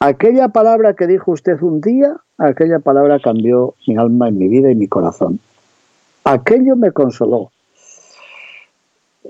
aquella 0.00 0.48
palabra 0.48 0.94
que 0.94 1.06
dijo 1.06 1.32
usted 1.32 1.60
un 1.62 1.80
día, 1.80 2.16
aquella 2.38 2.80
palabra 2.80 3.20
cambió 3.20 3.74
mi 3.86 3.96
alma 3.96 4.28
y 4.28 4.32
mi 4.32 4.48
vida 4.48 4.70
y 4.70 4.74
mi 4.74 4.88
corazón. 4.88 5.38
Aquello 6.24 6.74
me 6.74 6.90
consoló, 6.90 7.50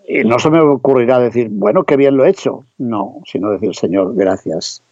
y 0.07 0.23
no 0.25 0.39
se 0.39 0.51
me 0.51 0.61
ocurrirá 0.61 1.19
decir, 1.19 1.49
bueno, 1.51 1.85
qué 1.85 1.97
bien 1.97 2.17
lo 2.17 2.25
he 2.25 2.31
hecho. 2.31 2.65
No, 2.79 3.23
sino 3.27 3.51
decir, 3.51 3.75
Señor, 3.75 4.15
gracias. 4.15 4.83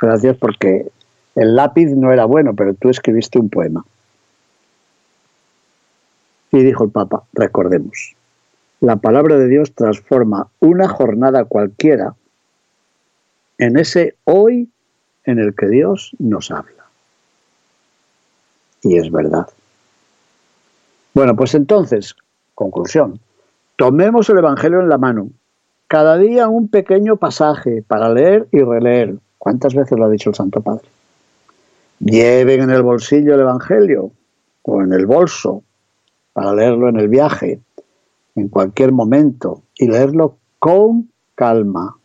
Gracias 0.00 0.36
porque 0.36 0.90
el 1.36 1.54
lápiz 1.54 1.86
no 1.86 2.12
era 2.12 2.24
bueno, 2.24 2.54
pero 2.54 2.74
tú 2.74 2.90
escribiste 2.90 3.38
un 3.38 3.48
poema. 3.48 3.84
Y 6.50 6.62
dijo 6.62 6.84
el 6.84 6.90
Papa, 6.90 7.22
recordemos, 7.32 8.14
la 8.80 8.96
palabra 8.96 9.38
de 9.38 9.48
Dios 9.48 9.72
transforma 9.72 10.48
una 10.60 10.88
jornada 10.88 11.44
cualquiera 11.44 12.14
en 13.58 13.78
ese 13.78 14.16
hoy 14.24 14.68
en 15.24 15.38
el 15.38 15.54
que 15.54 15.68
Dios 15.68 16.14
nos 16.18 16.50
habla. 16.50 16.84
Y 18.82 18.98
es 18.98 19.10
verdad. 19.10 19.46
Bueno, 21.14 21.36
pues 21.36 21.54
entonces, 21.54 22.16
conclusión, 22.54 23.20
Tomemos 23.76 24.28
el 24.30 24.38
Evangelio 24.38 24.80
en 24.80 24.88
la 24.88 24.98
mano. 24.98 25.28
Cada 25.88 26.16
día 26.18 26.48
un 26.48 26.68
pequeño 26.68 27.16
pasaje 27.16 27.82
para 27.86 28.12
leer 28.12 28.48
y 28.50 28.60
releer. 28.60 29.16
¿Cuántas 29.38 29.74
veces 29.74 29.98
lo 29.98 30.04
ha 30.04 30.10
dicho 30.10 30.30
el 30.30 30.36
Santo 30.36 30.60
Padre? 30.60 30.88
Lleven 31.98 32.62
en 32.62 32.70
el 32.70 32.82
bolsillo 32.82 33.34
el 33.34 33.40
Evangelio 33.40 34.10
o 34.62 34.82
en 34.82 34.92
el 34.92 35.06
bolso 35.06 35.62
para 36.32 36.54
leerlo 36.54 36.88
en 36.88 36.98
el 36.98 37.08
viaje, 37.08 37.60
en 38.34 38.48
cualquier 38.48 38.92
momento, 38.92 39.62
y 39.76 39.88
leerlo 39.88 40.36
con 40.58 41.10
calma. 41.34 41.96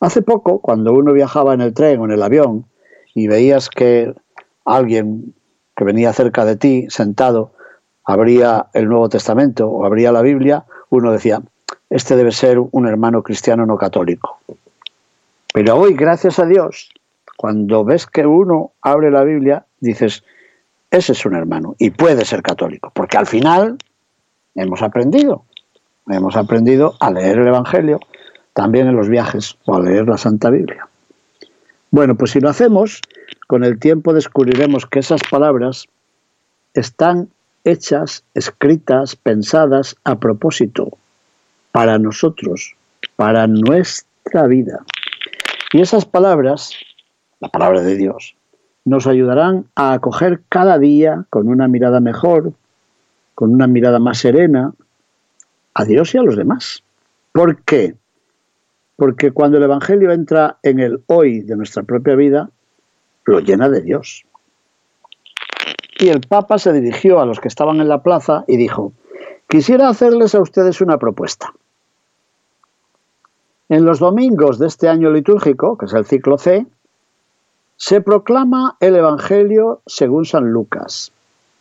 Hace 0.00 0.22
poco, 0.22 0.60
cuando 0.60 0.92
uno 0.92 1.12
viajaba 1.12 1.54
en 1.54 1.60
el 1.60 1.74
tren 1.74 2.00
o 2.00 2.04
en 2.06 2.12
el 2.12 2.22
avión 2.22 2.66
y 3.14 3.26
veías 3.26 3.68
que 3.68 4.14
alguien 4.64 5.34
que 5.76 5.84
venía 5.84 6.12
cerca 6.12 6.44
de 6.44 6.56
ti, 6.56 6.86
sentado, 6.90 7.52
abría 8.10 8.66
el 8.72 8.88
Nuevo 8.88 9.08
Testamento 9.08 9.68
o 9.68 9.84
abría 9.84 10.12
la 10.12 10.22
Biblia, 10.22 10.64
uno 10.90 11.12
decía, 11.12 11.40
este 11.88 12.16
debe 12.16 12.32
ser 12.32 12.58
un 12.58 12.86
hermano 12.86 13.22
cristiano 13.22 13.66
no 13.66 13.76
católico. 13.76 14.40
Pero 15.52 15.76
hoy, 15.76 15.94
gracias 15.94 16.38
a 16.38 16.46
Dios, 16.46 16.90
cuando 17.36 17.84
ves 17.84 18.06
que 18.06 18.26
uno 18.26 18.72
abre 18.82 19.10
la 19.10 19.22
Biblia, 19.22 19.64
dices, 19.78 20.24
ese 20.90 21.12
es 21.12 21.24
un 21.24 21.36
hermano 21.36 21.76
y 21.78 21.90
puede 21.90 22.24
ser 22.24 22.42
católico, 22.42 22.90
porque 22.94 23.16
al 23.16 23.26
final 23.26 23.78
hemos 24.54 24.82
aprendido, 24.82 25.44
hemos 26.08 26.36
aprendido 26.36 26.94
a 26.98 27.10
leer 27.10 27.38
el 27.38 27.48
Evangelio 27.48 28.00
también 28.54 28.88
en 28.88 28.96
los 28.96 29.08
viajes 29.08 29.56
o 29.66 29.76
a 29.76 29.80
leer 29.80 30.08
la 30.08 30.18
Santa 30.18 30.50
Biblia. 30.50 30.88
Bueno, 31.92 32.16
pues 32.16 32.32
si 32.32 32.40
lo 32.40 32.48
hacemos, 32.48 33.00
con 33.46 33.64
el 33.64 33.78
tiempo 33.78 34.12
descubriremos 34.12 34.86
que 34.86 34.98
esas 34.98 35.20
palabras 35.28 35.86
están 36.74 37.28
hechas, 37.64 38.24
escritas, 38.34 39.16
pensadas 39.16 39.96
a 40.04 40.18
propósito, 40.18 40.96
para 41.72 41.98
nosotros, 41.98 42.74
para 43.16 43.46
nuestra 43.46 44.46
vida. 44.46 44.84
Y 45.72 45.80
esas 45.80 46.04
palabras, 46.04 46.72
la 47.40 47.48
palabra 47.48 47.82
de 47.82 47.96
Dios, 47.96 48.34
nos 48.84 49.06
ayudarán 49.06 49.66
a 49.74 49.92
acoger 49.92 50.42
cada 50.48 50.78
día 50.78 51.26
con 51.30 51.48
una 51.48 51.68
mirada 51.68 52.00
mejor, 52.00 52.52
con 53.34 53.52
una 53.52 53.66
mirada 53.66 53.98
más 53.98 54.18
serena, 54.18 54.72
a 55.74 55.84
Dios 55.84 56.14
y 56.14 56.18
a 56.18 56.22
los 56.22 56.36
demás. 56.36 56.82
¿Por 57.32 57.62
qué? 57.62 57.94
Porque 58.96 59.30
cuando 59.32 59.58
el 59.58 59.64
Evangelio 59.64 60.12
entra 60.12 60.58
en 60.62 60.80
el 60.80 61.02
hoy 61.06 61.40
de 61.40 61.56
nuestra 61.56 61.82
propia 61.82 62.16
vida, 62.16 62.50
lo 63.24 63.40
llena 63.40 63.68
de 63.68 63.80
Dios. 63.80 64.24
Y 66.00 66.08
el 66.08 66.22
Papa 66.22 66.58
se 66.58 66.72
dirigió 66.72 67.20
a 67.20 67.26
los 67.26 67.40
que 67.40 67.48
estaban 67.48 67.78
en 67.78 67.88
la 67.88 68.02
plaza 68.02 68.44
y 68.48 68.56
dijo, 68.56 68.94
quisiera 69.48 69.90
hacerles 69.90 70.34
a 70.34 70.40
ustedes 70.40 70.80
una 70.80 70.96
propuesta. 70.96 71.52
En 73.68 73.84
los 73.84 73.98
domingos 73.98 74.58
de 74.58 74.66
este 74.66 74.88
año 74.88 75.10
litúrgico, 75.10 75.76
que 75.76 75.84
es 75.84 75.92
el 75.92 76.06
ciclo 76.06 76.38
C, 76.38 76.66
se 77.76 78.00
proclama 78.00 78.78
el 78.80 78.96
Evangelio 78.96 79.82
según 79.84 80.24
San 80.24 80.50
Lucas, 80.50 81.12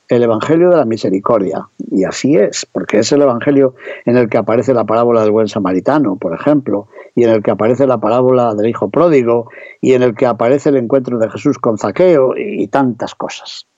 el 0.08 0.24
Evangelio 0.24 0.70
de 0.70 0.78
la 0.78 0.86
Misericordia. 0.86 1.68
Y 1.92 2.06
así 2.06 2.38
es, 2.38 2.66
porque 2.66 3.00
es 3.00 3.12
el 3.12 3.22
Evangelio 3.22 3.76
en 4.06 4.16
el 4.16 4.30
que 4.30 4.38
aparece 4.38 4.74
la 4.74 4.86
parábola 4.86 5.22
del 5.22 5.32
buen 5.32 5.50
samaritano, 5.50 6.16
por 6.16 6.34
ejemplo, 6.34 6.88
y 7.14 7.26
en 7.26 7.32
el 7.32 7.44
que 7.44 7.52
aparece 7.52 7.86
la 7.86 7.98
parábola 7.98 8.56
del 8.56 8.70
hijo 8.70 8.90
pródigo, 8.90 9.50
y 9.82 9.96
en 9.96 10.04
el 10.04 10.16
que 10.16 10.28
aparece 10.28 10.70
el 10.70 10.78
encuentro 10.78 11.20
de 11.20 11.30
Jesús 11.30 11.58
con 11.58 11.78
Zaqueo, 11.78 12.38
y 12.38 12.70
tantas 12.70 13.16
cosas. 13.16 13.69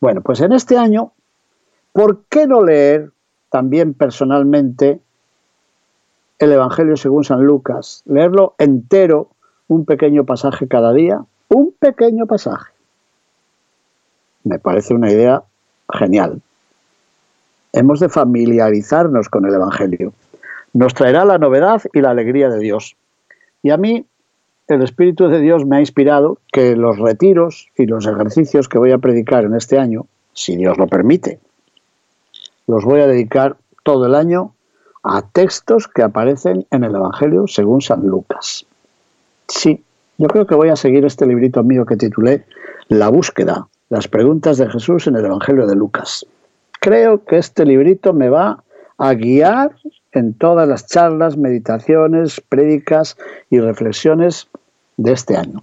Bueno, 0.00 0.20
pues 0.20 0.40
en 0.40 0.52
este 0.52 0.76
año, 0.76 1.12
¿por 1.92 2.24
qué 2.28 2.46
no 2.46 2.62
leer 2.62 3.10
también 3.50 3.94
personalmente 3.94 5.00
el 6.38 6.52
Evangelio 6.52 6.96
según 6.96 7.24
San 7.24 7.42
Lucas? 7.42 8.02
Leerlo 8.06 8.54
entero, 8.58 9.30
un 9.66 9.84
pequeño 9.84 10.24
pasaje 10.24 10.68
cada 10.68 10.92
día, 10.92 11.24
un 11.48 11.74
pequeño 11.78 12.26
pasaje. 12.26 12.72
Me 14.44 14.58
parece 14.58 14.94
una 14.94 15.10
idea 15.10 15.42
genial. 15.92 16.40
Hemos 17.72 18.00
de 18.00 18.08
familiarizarnos 18.08 19.28
con 19.28 19.46
el 19.46 19.54
Evangelio. 19.54 20.12
Nos 20.72 20.94
traerá 20.94 21.24
la 21.24 21.38
novedad 21.38 21.82
y 21.92 22.00
la 22.00 22.10
alegría 22.10 22.48
de 22.48 22.60
Dios. 22.60 22.96
Y 23.62 23.70
a 23.70 23.76
mí 23.76 24.06
el 24.68 24.82
Espíritu 24.82 25.28
de 25.28 25.40
Dios 25.40 25.64
me 25.64 25.78
ha 25.78 25.80
inspirado 25.80 26.38
que 26.52 26.76
los 26.76 26.98
retiros 26.98 27.68
y 27.76 27.86
los 27.86 28.06
ejercicios 28.06 28.68
que 28.68 28.78
voy 28.78 28.92
a 28.92 28.98
predicar 28.98 29.44
en 29.44 29.54
este 29.54 29.78
año, 29.78 30.06
si 30.34 30.56
Dios 30.56 30.76
lo 30.76 30.86
permite, 30.86 31.40
los 32.66 32.84
voy 32.84 33.00
a 33.00 33.06
dedicar 33.06 33.56
todo 33.82 34.06
el 34.06 34.14
año 34.14 34.52
a 35.02 35.22
textos 35.22 35.88
que 35.88 36.02
aparecen 36.02 36.66
en 36.70 36.84
el 36.84 36.94
Evangelio 36.94 37.46
según 37.46 37.80
San 37.80 38.06
Lucas. 38.06 38.66
Sí, 39.48 39.82
yo 40.18 40.28
creo 40.28 40.46
que 40.46 40.54
voy 40.54 40.68
a 40.68 40.76
seguir 40.76 41.06
este 41.06 41.26
librito 41.26 41.62
mío 41.64 41.86
que 41.86 41.96
titulé 41.96 42.44
La 42.88 43.08
búsqueda, 43.08 43.68
las 43.88 44.06
preguntas 44.06 44.58
de 44.58 44.68
Jesús 44.68 45.06
en 45.06 45.16
el 45.16 45.24
Evangelio 45.24 45.66
de 45.66 45.76
Lucas. 45.76 46.26
Creo 46.80 47.24
que 47.24 47.38
este 47.38 47.64
librito 47.64 48.12
me 48.12 48.28
va 48.28 48.62
a 48.98 49.14
guiar 49.14 49.76
en 50.12 50.34
todas 50.34 50.68
las 50.68 50.86
charlas, 50.86 51.38
meditaciones, 51.38 52.42
prédicas 52.42 53.16
y 53.48 53.60
reflexiones 53.60 54.48
de 54.98 55.12
este 55.12 55.36
año. 55.36 55.62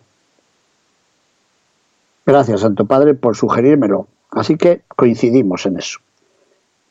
Gracias, 2.26 2.62
Santo 2.62 2.86
Padre, 2.86 3.14
por 3.14 3.36
sugerírmelo. 3.36 4.08
Así 4.32 4.58
que 4.58 4.82
coincidimos 4.96 5.68
en 5.68 5.78
eso. 5.78 6.00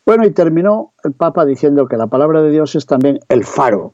Bueno, 0.07 0.25
y 0.25 0.31
terminó 0.31 0.93
el 1.03 1.13
Papa 1.13 1.45
diciendo 1.45 1.89
que 1.89 1.97
la 1.97 2.07
palabra 2.07 2.43
de 2.43 2.51
Dios 2.51 2.77
es 2.77 2.87
también 2.87 3.21
el 3.29 3.45
faro, 3.45 3.93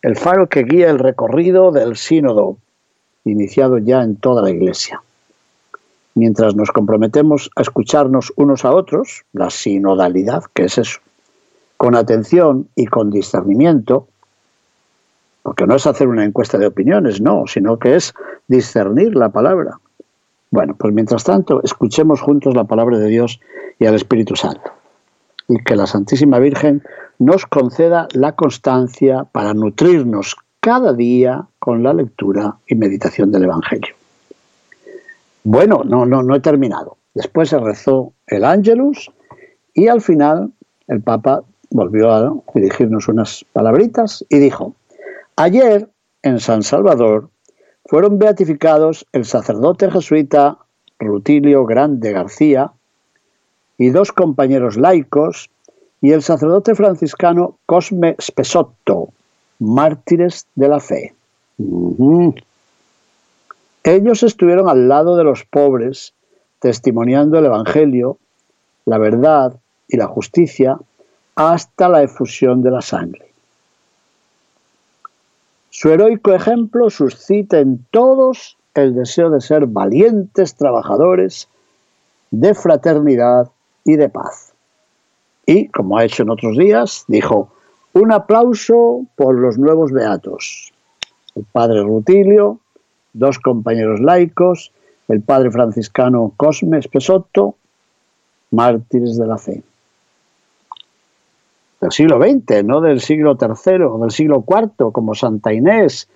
el 0.00 0.16
faro 0.16 0.48
que 0.48 0.64
guía 0.64 0.90
el 0.90 0.98
recorrido 0.98 1.70
del 1.70 1.96
sínodo, 1.96 2.56
iniciado 3.24 3.78
ya 3.78 4.02
en 4.02 4.16
toda 4.16 4.42
la 4.42 4.50
Iglesia. 4.50 5.02
Mientras 6.14 6.56
nos 6.56 6.72
comprometemos 6.72 7.50
a 7.56 7.62
escucharnos 7.62 8.32
unos 8.36 8.64
a 8.64 8.72
otros, 8.72 9.24
la 9.32 9.50
sinodalidad, 9.50 10.44
que 10.52 10.64
es 10.64 10.78
eso, 10.78 11.00
con 11.76 11.94
atención 11.94 12.68
y 12.74 12.86
con 12.86 13.10
discernimiento, 13.10 14.08
porque 15.42 15.66
no 15.66 15.74
es 15.74 15.86
hacer 15.86 16.08
una 16.08 16.24
encuesta 16.24 16.58
de 16.58 16.66
opiniones, 16.66 17.20
no, 17.20 17.44
sino 17.46 17.78
que 17.78 17.96
es 17.96 18.14
discernir 18.48 19.16
la 19.16 19.30
palabra. 19.30 19.78
Bueno, 20.50 20.76
pues 20.78 20.92
mientras 20.92 21.24
tanto, 21.24 21.62
escuchemos 21.62 22.20
juntos 22.20 22.54
la 22.54 22.64
palabra 22.64 22.98
de 22.98 23.08
Dios 23.08 23.40
y 23.78 23.86
al 23.86 23.94
Espíritu 23.94 24.36
Santo. 24.36 24.70
Y 25.48 25.58
que 25.64 25.76
la 25.76 25.86
Santísima 25.86 26.38
Virgen 26.38 26.82
nos 27.18 27.46
conceda 27.46 28.06
la 28.12 28.32
constancia 28.32 29.24
para 29.32 29.54
nutrirnos 29.54 30.36
cada 30.60 30.92
día 30.92 31.46
con 31.58 31.82
la 31.82 31.92
lectura 31.92 32.56
y 32.66 32.74
meditación 32.74 33.32
del 33.32 33.44
Evangelio. 33.44 33.94
Bueno, 35.42 35.82
no, 35.84 36.06
no, 36.06 36.22
no 36.22 36.36
he 36.36 36.40
terminado. 36.40 36.96
Después 37.14 37.48
se 37.48 37.58
rezó 37.58 38.12
el 38.26 38.44
Ángelus 38.44 39.10
y 39.74 39.88
al 39.88 40.00
final 40.00 40.52
el 40.86 41.00
Papa 41.00 41.42
volvió 41.70 42.12
a 42.12 42.34
dirigirnos 42.54 43.08
unas 43.08 43.44
palabritas 43.52 44.24
y 44.28 44.38
dijo, 44.38 44.74
ayer 45.36 45.88
en 46.22 46.40
San 46.40 46.62
Salvador 46.62 47.30
fueron 47.86 48.18
beatificados 48.18 49.06
el 49.12 49.24
sacerdote 49.24 49.90
jesuita 49.90 50.58
Rutilio 50.98 51.66
Grande 51.66 52.12
García 52.12 52.72
y 53.78 53.90
dos 53.90 54.12
compañeros 54.12 54.76
laicos 54.76 55.50
y 56.00 56.12
el 56.12 56.22
sacerdote 56.22 56.74
franciscano 56.74 57.58
Cosme 57.66 58.16
Spesotto, 58.20 59.08
mártires 59.58 60.46
de 60.54 60.68
la 60.68 60.80
fe. 60.80 61.14
Ellos 63.84 64.22
estuvieron 64.22 64.68
al 64.68 64.88
lado 64.88 65.16
de 65.16 65.24
los 65.24 65.44
pobres, 65.44 66.12
testimoniando 66.60 67.38
el 67.38 67.46
Evangelio, 67.46 68.18
la 68.84 68.98
verdad 68.98 69.58
y 69.88 69.96
la 69.96 70.06
justicia 70.06 70.78
hasta 71.34 71.88
la 71.88 72.02
efusión 72.02 72.62
de 72.62 72.70
la 72.70 72.82
sangre. 72.82 73.31
Su 75.74 75.88
heroico 75.88 76.34
ejemplo 76.34 76.90
suscita 76.90 77.58
en 77.58 77.82
todos 77.90 78.58
el 78.74 78.94
deseo 78.94 79.30
de 79.30 79.40
ser 79.40 79.64
valientes 79.64 80.54
trabajadores 80.54 81.48
de 82.30 82.52
fraternidad 82.52 83.50
y 83.82 83.96
de 83.96 84.10
paz. 84.10 84.52
Y, 85.46 85.68
como 85.68 85.96
ha 85.96 86.04
hecho 86.04 86.24
en 86.24 86.30
otros 86.30 86.58
días, 86.58 87.06
dijo, 87.08 87.48
un 87.94 88.12
aplauso 88.12 89.06
por 89.16 89.34
los 89.34 89.56
nuevos 89.56 89.92
beatos. 89.92 90.74
El 91.34 91.46
padre 91.50 91.82
Rutilio, 91.82 92.58
dos 93.14 93.38
compañeros 93.38 93.98
laicos, 93.98 94.72
el 95.08 95.22
padre 95.22 95.50
franciscano 95.50 96.34
Cosme 96.36 96.80
Espesotto, 96.80 97.56
mártires 98.50 99.16
de 99.16 99.26
la 99.26 99.38
fe 99.38 99.62
del 101.82 101.90
siglo 101.90 102.22
XX, 102.22 102.64
no 102.64 102.80
del 102.80 103.00
siglo 103.00 103.36
III 103.38 103.82
o 103.82 103.98
del 103.98 104.12
siglo 104.12 104.44
IV, 104.48 104.92
como 104.92 105.16
Santa 105.16 105.52
Inés 105.52 106.08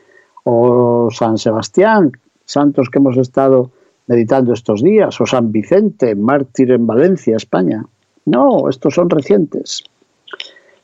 o 0.44 1.08
San 1.10 1.38
Sebastián, 1.38 2.12
santos 2.44 2.88
que 2.88 3.00
hemos 3.00 3.16
estado 3.16 3.72
meditando 4.06 4.52
estos 4.52 4.80
días, 4.80 5.20
o 5.20 5.26
San 5.26 5.50
Vicente, 5.50 6.14
mártir 6.14 6.70
en 6.70 6.86
Valencia, 6.86 7.36
España. 7.36 7.84
No, 8.26 8.68
estos 8.70 8.94
son 8.94 9.10
recientes. 9.10 9.82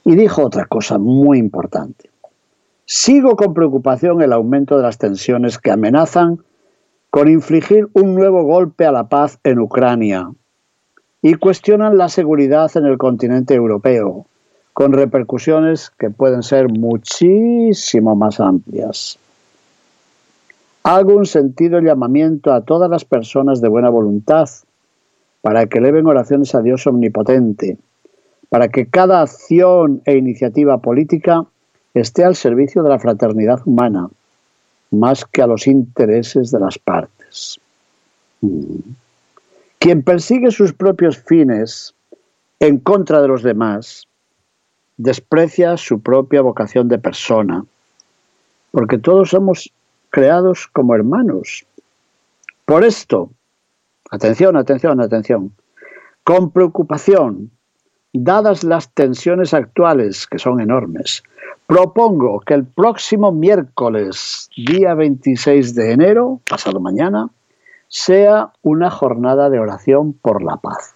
Y 0.04 0.16
dijo 0.16 0.42
otra 0.42 0.66
cosa 0.66 0.98
muy 0.98 1.38
importante. 1.38 2.10
Sigo 2.84 3.36
con 3.36 3.54
preocupación 3.54 4.20
el 4.20 4.32
aumento 4.32 4.76
de 4.76 4.82
las 4.82 4.98
tensiones 4.98 5.58
que 5.58 5.70
amenazan 5.70 6.40
con 7.10 7.28
infligir 7.28 7.88
un 7.92 8.16
nuevo 8.16 8.42
golpe 8.42 8.84
a 8.84 8.90
la 8.90 9.08
paz 9.08 9.38
en 9.44 9.60
Ucrania 9.60 10.32
y 11.22 11.34
cuestionan 11.34 11.96
la 11.96 12.08
seguridad 12.08 12.68
en 12.76 12.86
el 12.86 12.98
continente 12.98 13.54
europeo, 13.54 14.26
con 14.82 14.94
repercusiones 14.94 15.92
que 15.96 16.10
pueden 16.10 16.42
ser 16.42 16.68
muchísimo 16.68 18.16
más 18.16 18.40
amplias. 18.40 19.16
Hago 20.82 21.14
un 21.14 21.24
sentido 21.24 21.78
llamamiento 21.78 22.52
a 22.52 22.62
todas 22.62 22.90
las 22.90 23.04
personas 23.04 23.60
de 23.60 23.68
buena 23.68 23.90
voluntad 23.90 24.48
para 25.40 25.66
que 25.66 25.78
eleven 25.78 26.08
oraciones 26.08 26.52
a 26.56 26.62
Dios 26.62 26.84
omnipotente, 26.88 27.78
para 28.48 28.66
que 28.70 28.86
cada 28.86 29.22
acción 29.22 30.02
e 30.04 30.16
iniciativa 30.16 30.78
política 30.78 31.44
esté 31.94 32.24
al 32.24 32.34
servicio 32.34 32.82
de 32.82 32.88
la 32.88 32.98
fraternidad 32.98 33.60
humana, 33.64 34.10
más 34.90 35.24
que 35.24 35.42
a 35.42 35.46
los 35.46 35.68
intereses 35.68 36.50
de 36.50 36.58
las 36.58 36.76
partes. 36.80 37.60
Mm. 38.40 38.78
Quien 39.78 40.02
persigue 40.02 40.50
sus 40.50 40.72
propios 40.72 41.18
fines 41.18 41.94
en 42.58 42.78
contra 42.78 43.22
de 43.22 43.28
los 43.28 43.44
demás, 43.44 44.08
desprecia 45.02 45.76
su 45.76 46.00
propia 46.00 46.42
vocación 46.42 46.88
de 46.88 46.98
persona, 46.98 47.64
porque 48.70 48.98
todos 48.98 49.30
somos 49.30 49.72
creados 50.10 50.68
como 50.68 50.94
hermanos. 50.94 51.66
Por 52.64 52.84
esto, 52.84 53.30
atención, 54.12 54.56
atención, 54.56 55.00
atención, 55.00 55.52
con 56.22 56.52
preocupación, 56.52 57.50
dadas 58.12 58.62
las 58.62 58.90
tensiones 58.90 59.54
actuales, 59.54 60.28
que 60.28 60.38
son 60.38 60.60
enormes, 60.60 61.24
propongo 61.66 62.38
que 62.38 62.54
el 62.54 62.64
próximo 62.64 63.32
miércoles, 63.32 64.50
día 64.56 64.94
26 64.94 65.74
de 65.74 65.92
enero, 65.92 66.40
pasado 66.48 66.78
mañana, 66.78 67.28
sea 67.88 68.52
una 68.62 68.88
jornada 68.88 69.50
de 69.50 69.58
oración 69.58 70.12
por 70.12 70.44
la 70.44 70.58
paz. 70.58 70.94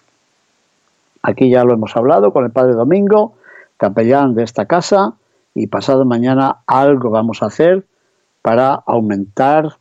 Aquí 1.23 1.49
ya 1.49 1.65
lo 1.65 1.73
hemos 1.73 1.97
hablado 1.97 2.31
con 2.31 2.45
el 2.45 2.51
Padre 2.51 2.73
Domingo, 2.73 3.36
capellán 3.77 4.35
de 4.35 4.43
esta 4.43 4.65
casa 4.65 5.13
y 5.55 5.67
pasado 5.67 6.05
mañana 6.05 6.57
algo 6.67 7.09
vamos 7.09 7.41
a 7.41 7.47
hacer 7.47 7.85
para 8.41 8.73
aumentar 8.73 9.77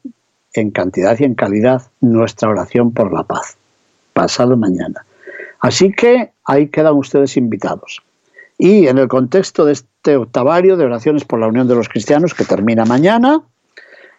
en 0.54 0.70
cantidad 0.70 1.16
y 1.18 1.24
en 1.24 1.34
calidad 1.34 1.82
nuestra 2.00 2.48
oración 2.48 2.92
por 2.92 3.12
la 3.12 3.24
paz. 3.24 3.56
Pasado 4.12 4.56
mañana. 4.56 5.04
Así 5.60 5.92
que 5.92 6.32
ahí 6.44 6.68
quedan 6.68 6.94
ustedes 6.94 7.36
invitados. 7.36 8.02
Y 8.58 8.86
en 8.86 8.98
el 8.98 9.08
contexto 9.08 9.64
de 9.64 9.72
este 9.72 10.16
octavario 10.16 10.76
de 10.76 10.86
oraciones 10.86 11.24
por 11.24 11.40
la 11.40 11.48
unión 11.48 11.68
de 11.68 11.74
los 11.74 11.88
cristianos 11.88 12.32
que 12.32 12.44
termina 12.44 12.84
mañana, 12.84 13.42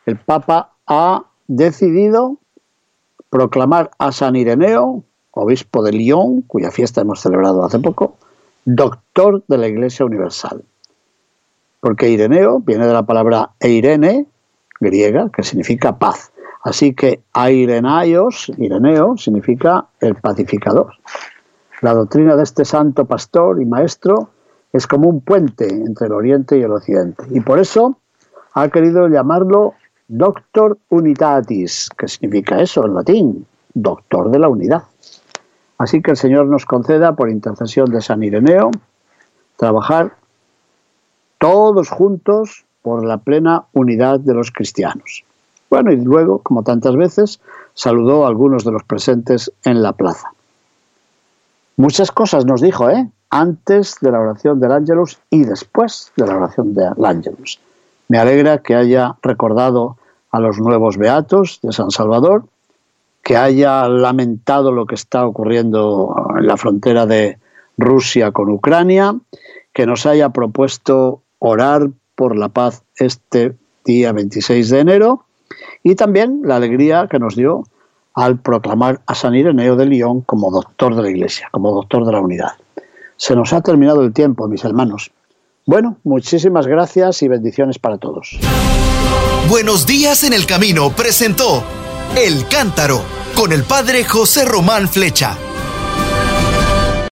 el 0.06 0.18
Papa 0.18 0.74
ha 0.86 1.26
decidido 1.48 2.38
proclamar 3.30 3.92
a 3.98 4.12
San 4.12 4.36
Ireneo, 4.36 5.04
obispo 5.32 5.84
de 5.84 5.92
Lyon, 5.92 6.44
cuya 6.44 6.72
fiesta 6.72 7.02
hemos 7.02 7.22
celebrado 7.22 7.64
hace 7.64 7.80
poco, 7.80 8.18
doctor 8.68 9.46
de 9.48 9.58
la 9.58 9.70
Iglesia 9.70 10.06
Universal. 10.06 10.62
Porque 11.80 12.10
Ireneo 12.10 12.60
viene 12.60 12.86
de 12.86 12.92
la 12.92 13.04
palabra 13.04 13.52
Eirene, 13.62 14.26
griega, 14.82 15.30
que 15.30 15.42
significa 15.42 15.98
paz. 15.98 16.34
Así 16.64 16.94
que 16.94 17.22
Airenaios, 17.32 18.52
Ireneo, 18.58 19.16
significa 19.16 19.88
el 20.02 20.16
pacificador. 20.16 20.92
La 21.82 21.94
doctrina 21.94 22.36
de 22.36 22.44
este 22.44 22.66
santo 22.66 23.06
pastor 23.06 23.62
y 23.62 23.66
maestro 23.66 24.32
es 24.74 24.86
como 24.86 25.08
un 25.08 25.22
puente 25.22 25.70
entre 25.70 26.08
el 26.08 26.14
Oriente 26.14 26.58
y 26.58 26.64
el 26.64 26.74
Occidente. 26.74 27.24
Y 27.30 27.40
por 27.40 27.60
eso 27.60 27.98
ha 28.54 28.68
querido 28.68 29.08
llamarlo 29.08 29.76
Doctor 30.10 30.78
Unitatis, 30.90 31.90
que 31.98 32.10
significa 32.10 32.60
eso 32.60 32.86
en 32.86 32.96
latín, 32.96 33.48
doctor 33.74 34.30
de 34.30 34.40
la 34.40 34.50
unidad. 34.50 34.84
Así 35.78 36.02
que 36.02 36.12
el 36.12 36.18
Señor 36.18 36.48
nos 36.48 36.66
conceda, 36.66 37.16
por 37.16 37.30
intercesión 37.30 37.92
de 37.92 38.02
San 38.02 38.24
Ireneo, 38.24 38.72
trabajar 39.58 40.16
todos 41.38 41.90
juntos 41.90 42.66
por 42.82 43.06
la 43.06 43.18
plena 43.18 43.66
unidad 43.74 44.20
de 44.20 44.34
los 44.34 44.52
cristianos. 44.52 45.24
Bueno, 45.70 45.92
y 45.92 45.98
luego, 45.98 46.40
como 46.40 46.64
tantas 46.64 46.96
veces, 46.96 47.40
saludó 47.74 48.26
a 48.26 48.30
algunos 48.30 48.64
de 48.64 48.72
los 48.72 48.84
presentes 48.84 49.52
en 49.64 49.84
la 49.84 49.94
plaza. 49.94 50.32
Muchas 51.76 52.12
cosas 52.12 52.46
nos 52.46 52.62
dijo, 52.62 52.90
¿eh? 52.90 53.10
antes 53.30 53.98
de 54.02 54.12
la 54.12 54.20
oración 54.20 54.60
del 54.60 54.72
Ángelus 54.72 55.20
y 55.30 55.44
después 55.44 56.12
de 56.16 56.26
la 56.26 56.38
oración 56.38 56.74
del 56.74 57.06
Ángelus. 57.06 57.60
Me 58.08 58.18
alegra 58.18 58.60
que 58.60 58.76
haya 58.76 59.16
recordado 59.22 59.98
a 60.32 60.40
los 60.40 60.60
nuevos 60.60 60.98
beatos 60.98 61.60
de 61.62 61.74
San 61.74 61.92
Salvador, 61.92 62.46
que 63.28 63.36
haya 63.36 63.90
lamentado 63.90 64.72
lo 64.72 64.86
que 64.86 64.96
está 64.96 65.28
ocurriendo 65.28 66.16
en 66.40 66.48
la 66.48 66.56
frontera 66.56 67.06
de 67.06 67.38
Rusia 67.78 68.32
con 68.32 68.50
Ucrania, 68.50 69.18
que 69.74 69.86
nos 69.86 70.06
haya 70.06 70.30
propuesto 70.30 71.24
orar 71.38 71.90
por 72.16 72.38
la 72.38 72.48
paz 72.48 72.84
este 72.96 73.54
día 73.84 74.14
26 74.14 74.70
de 74.70 74.80
enero 74.80 75.26
y 75.84 75.96
también 75.96 76.40
la 76.46 76.56
alegría 76.56 77.10
que 77.12 77.20
nos 77.20 77.36
dio 77.36 77.66
al 78.14 78.40
proclamar 78.40 79.02
a 79.06 79.14
San 79.14 79.36
Ireneo 79.36 79.76
de 79.76 79.88
León 79.88 80.22
como 80.22 80.50
doctor 80.50 80.96
de 80.96 81.02
la 81.02 81.10
Iglesia, 81.10 81.50
como 81.52 81.74
doctor 81.74 82.06
de 82.06 82.14
la 82.14 82.22
unidad. 82.22 82.54
Se 83.18 83.36
nos 83.36 83.52
ha 83.52 83.60
terminado 83.60 84.04
el 84.04 84.14
tiempo, 84.14 84.48
mis 84.48 84.64
hermanos. 84.64 85.12
Bueno, 85.66 85.98
muchísimas 86.06 86.66
gracias 86.66 87.22
y 87.22 87.28
bendiciones 87.28 87.78
para 87.78 87.98
todos. 87.98 88.40
Buenos 89.50 89.86
días 89.86 90.24
en 90.24 90.32
el 90.32 90.46
camino 90.46 90.92
presentó 90.92 91.62
El 92.16 92.48
Cántaro 92.48 93.04
con 93.36 93.52
el 93.52 93.64
padre 93.64 94.04
José 94.04 94.46
Román 94.46 94.90
Flecha. 94.90 95.38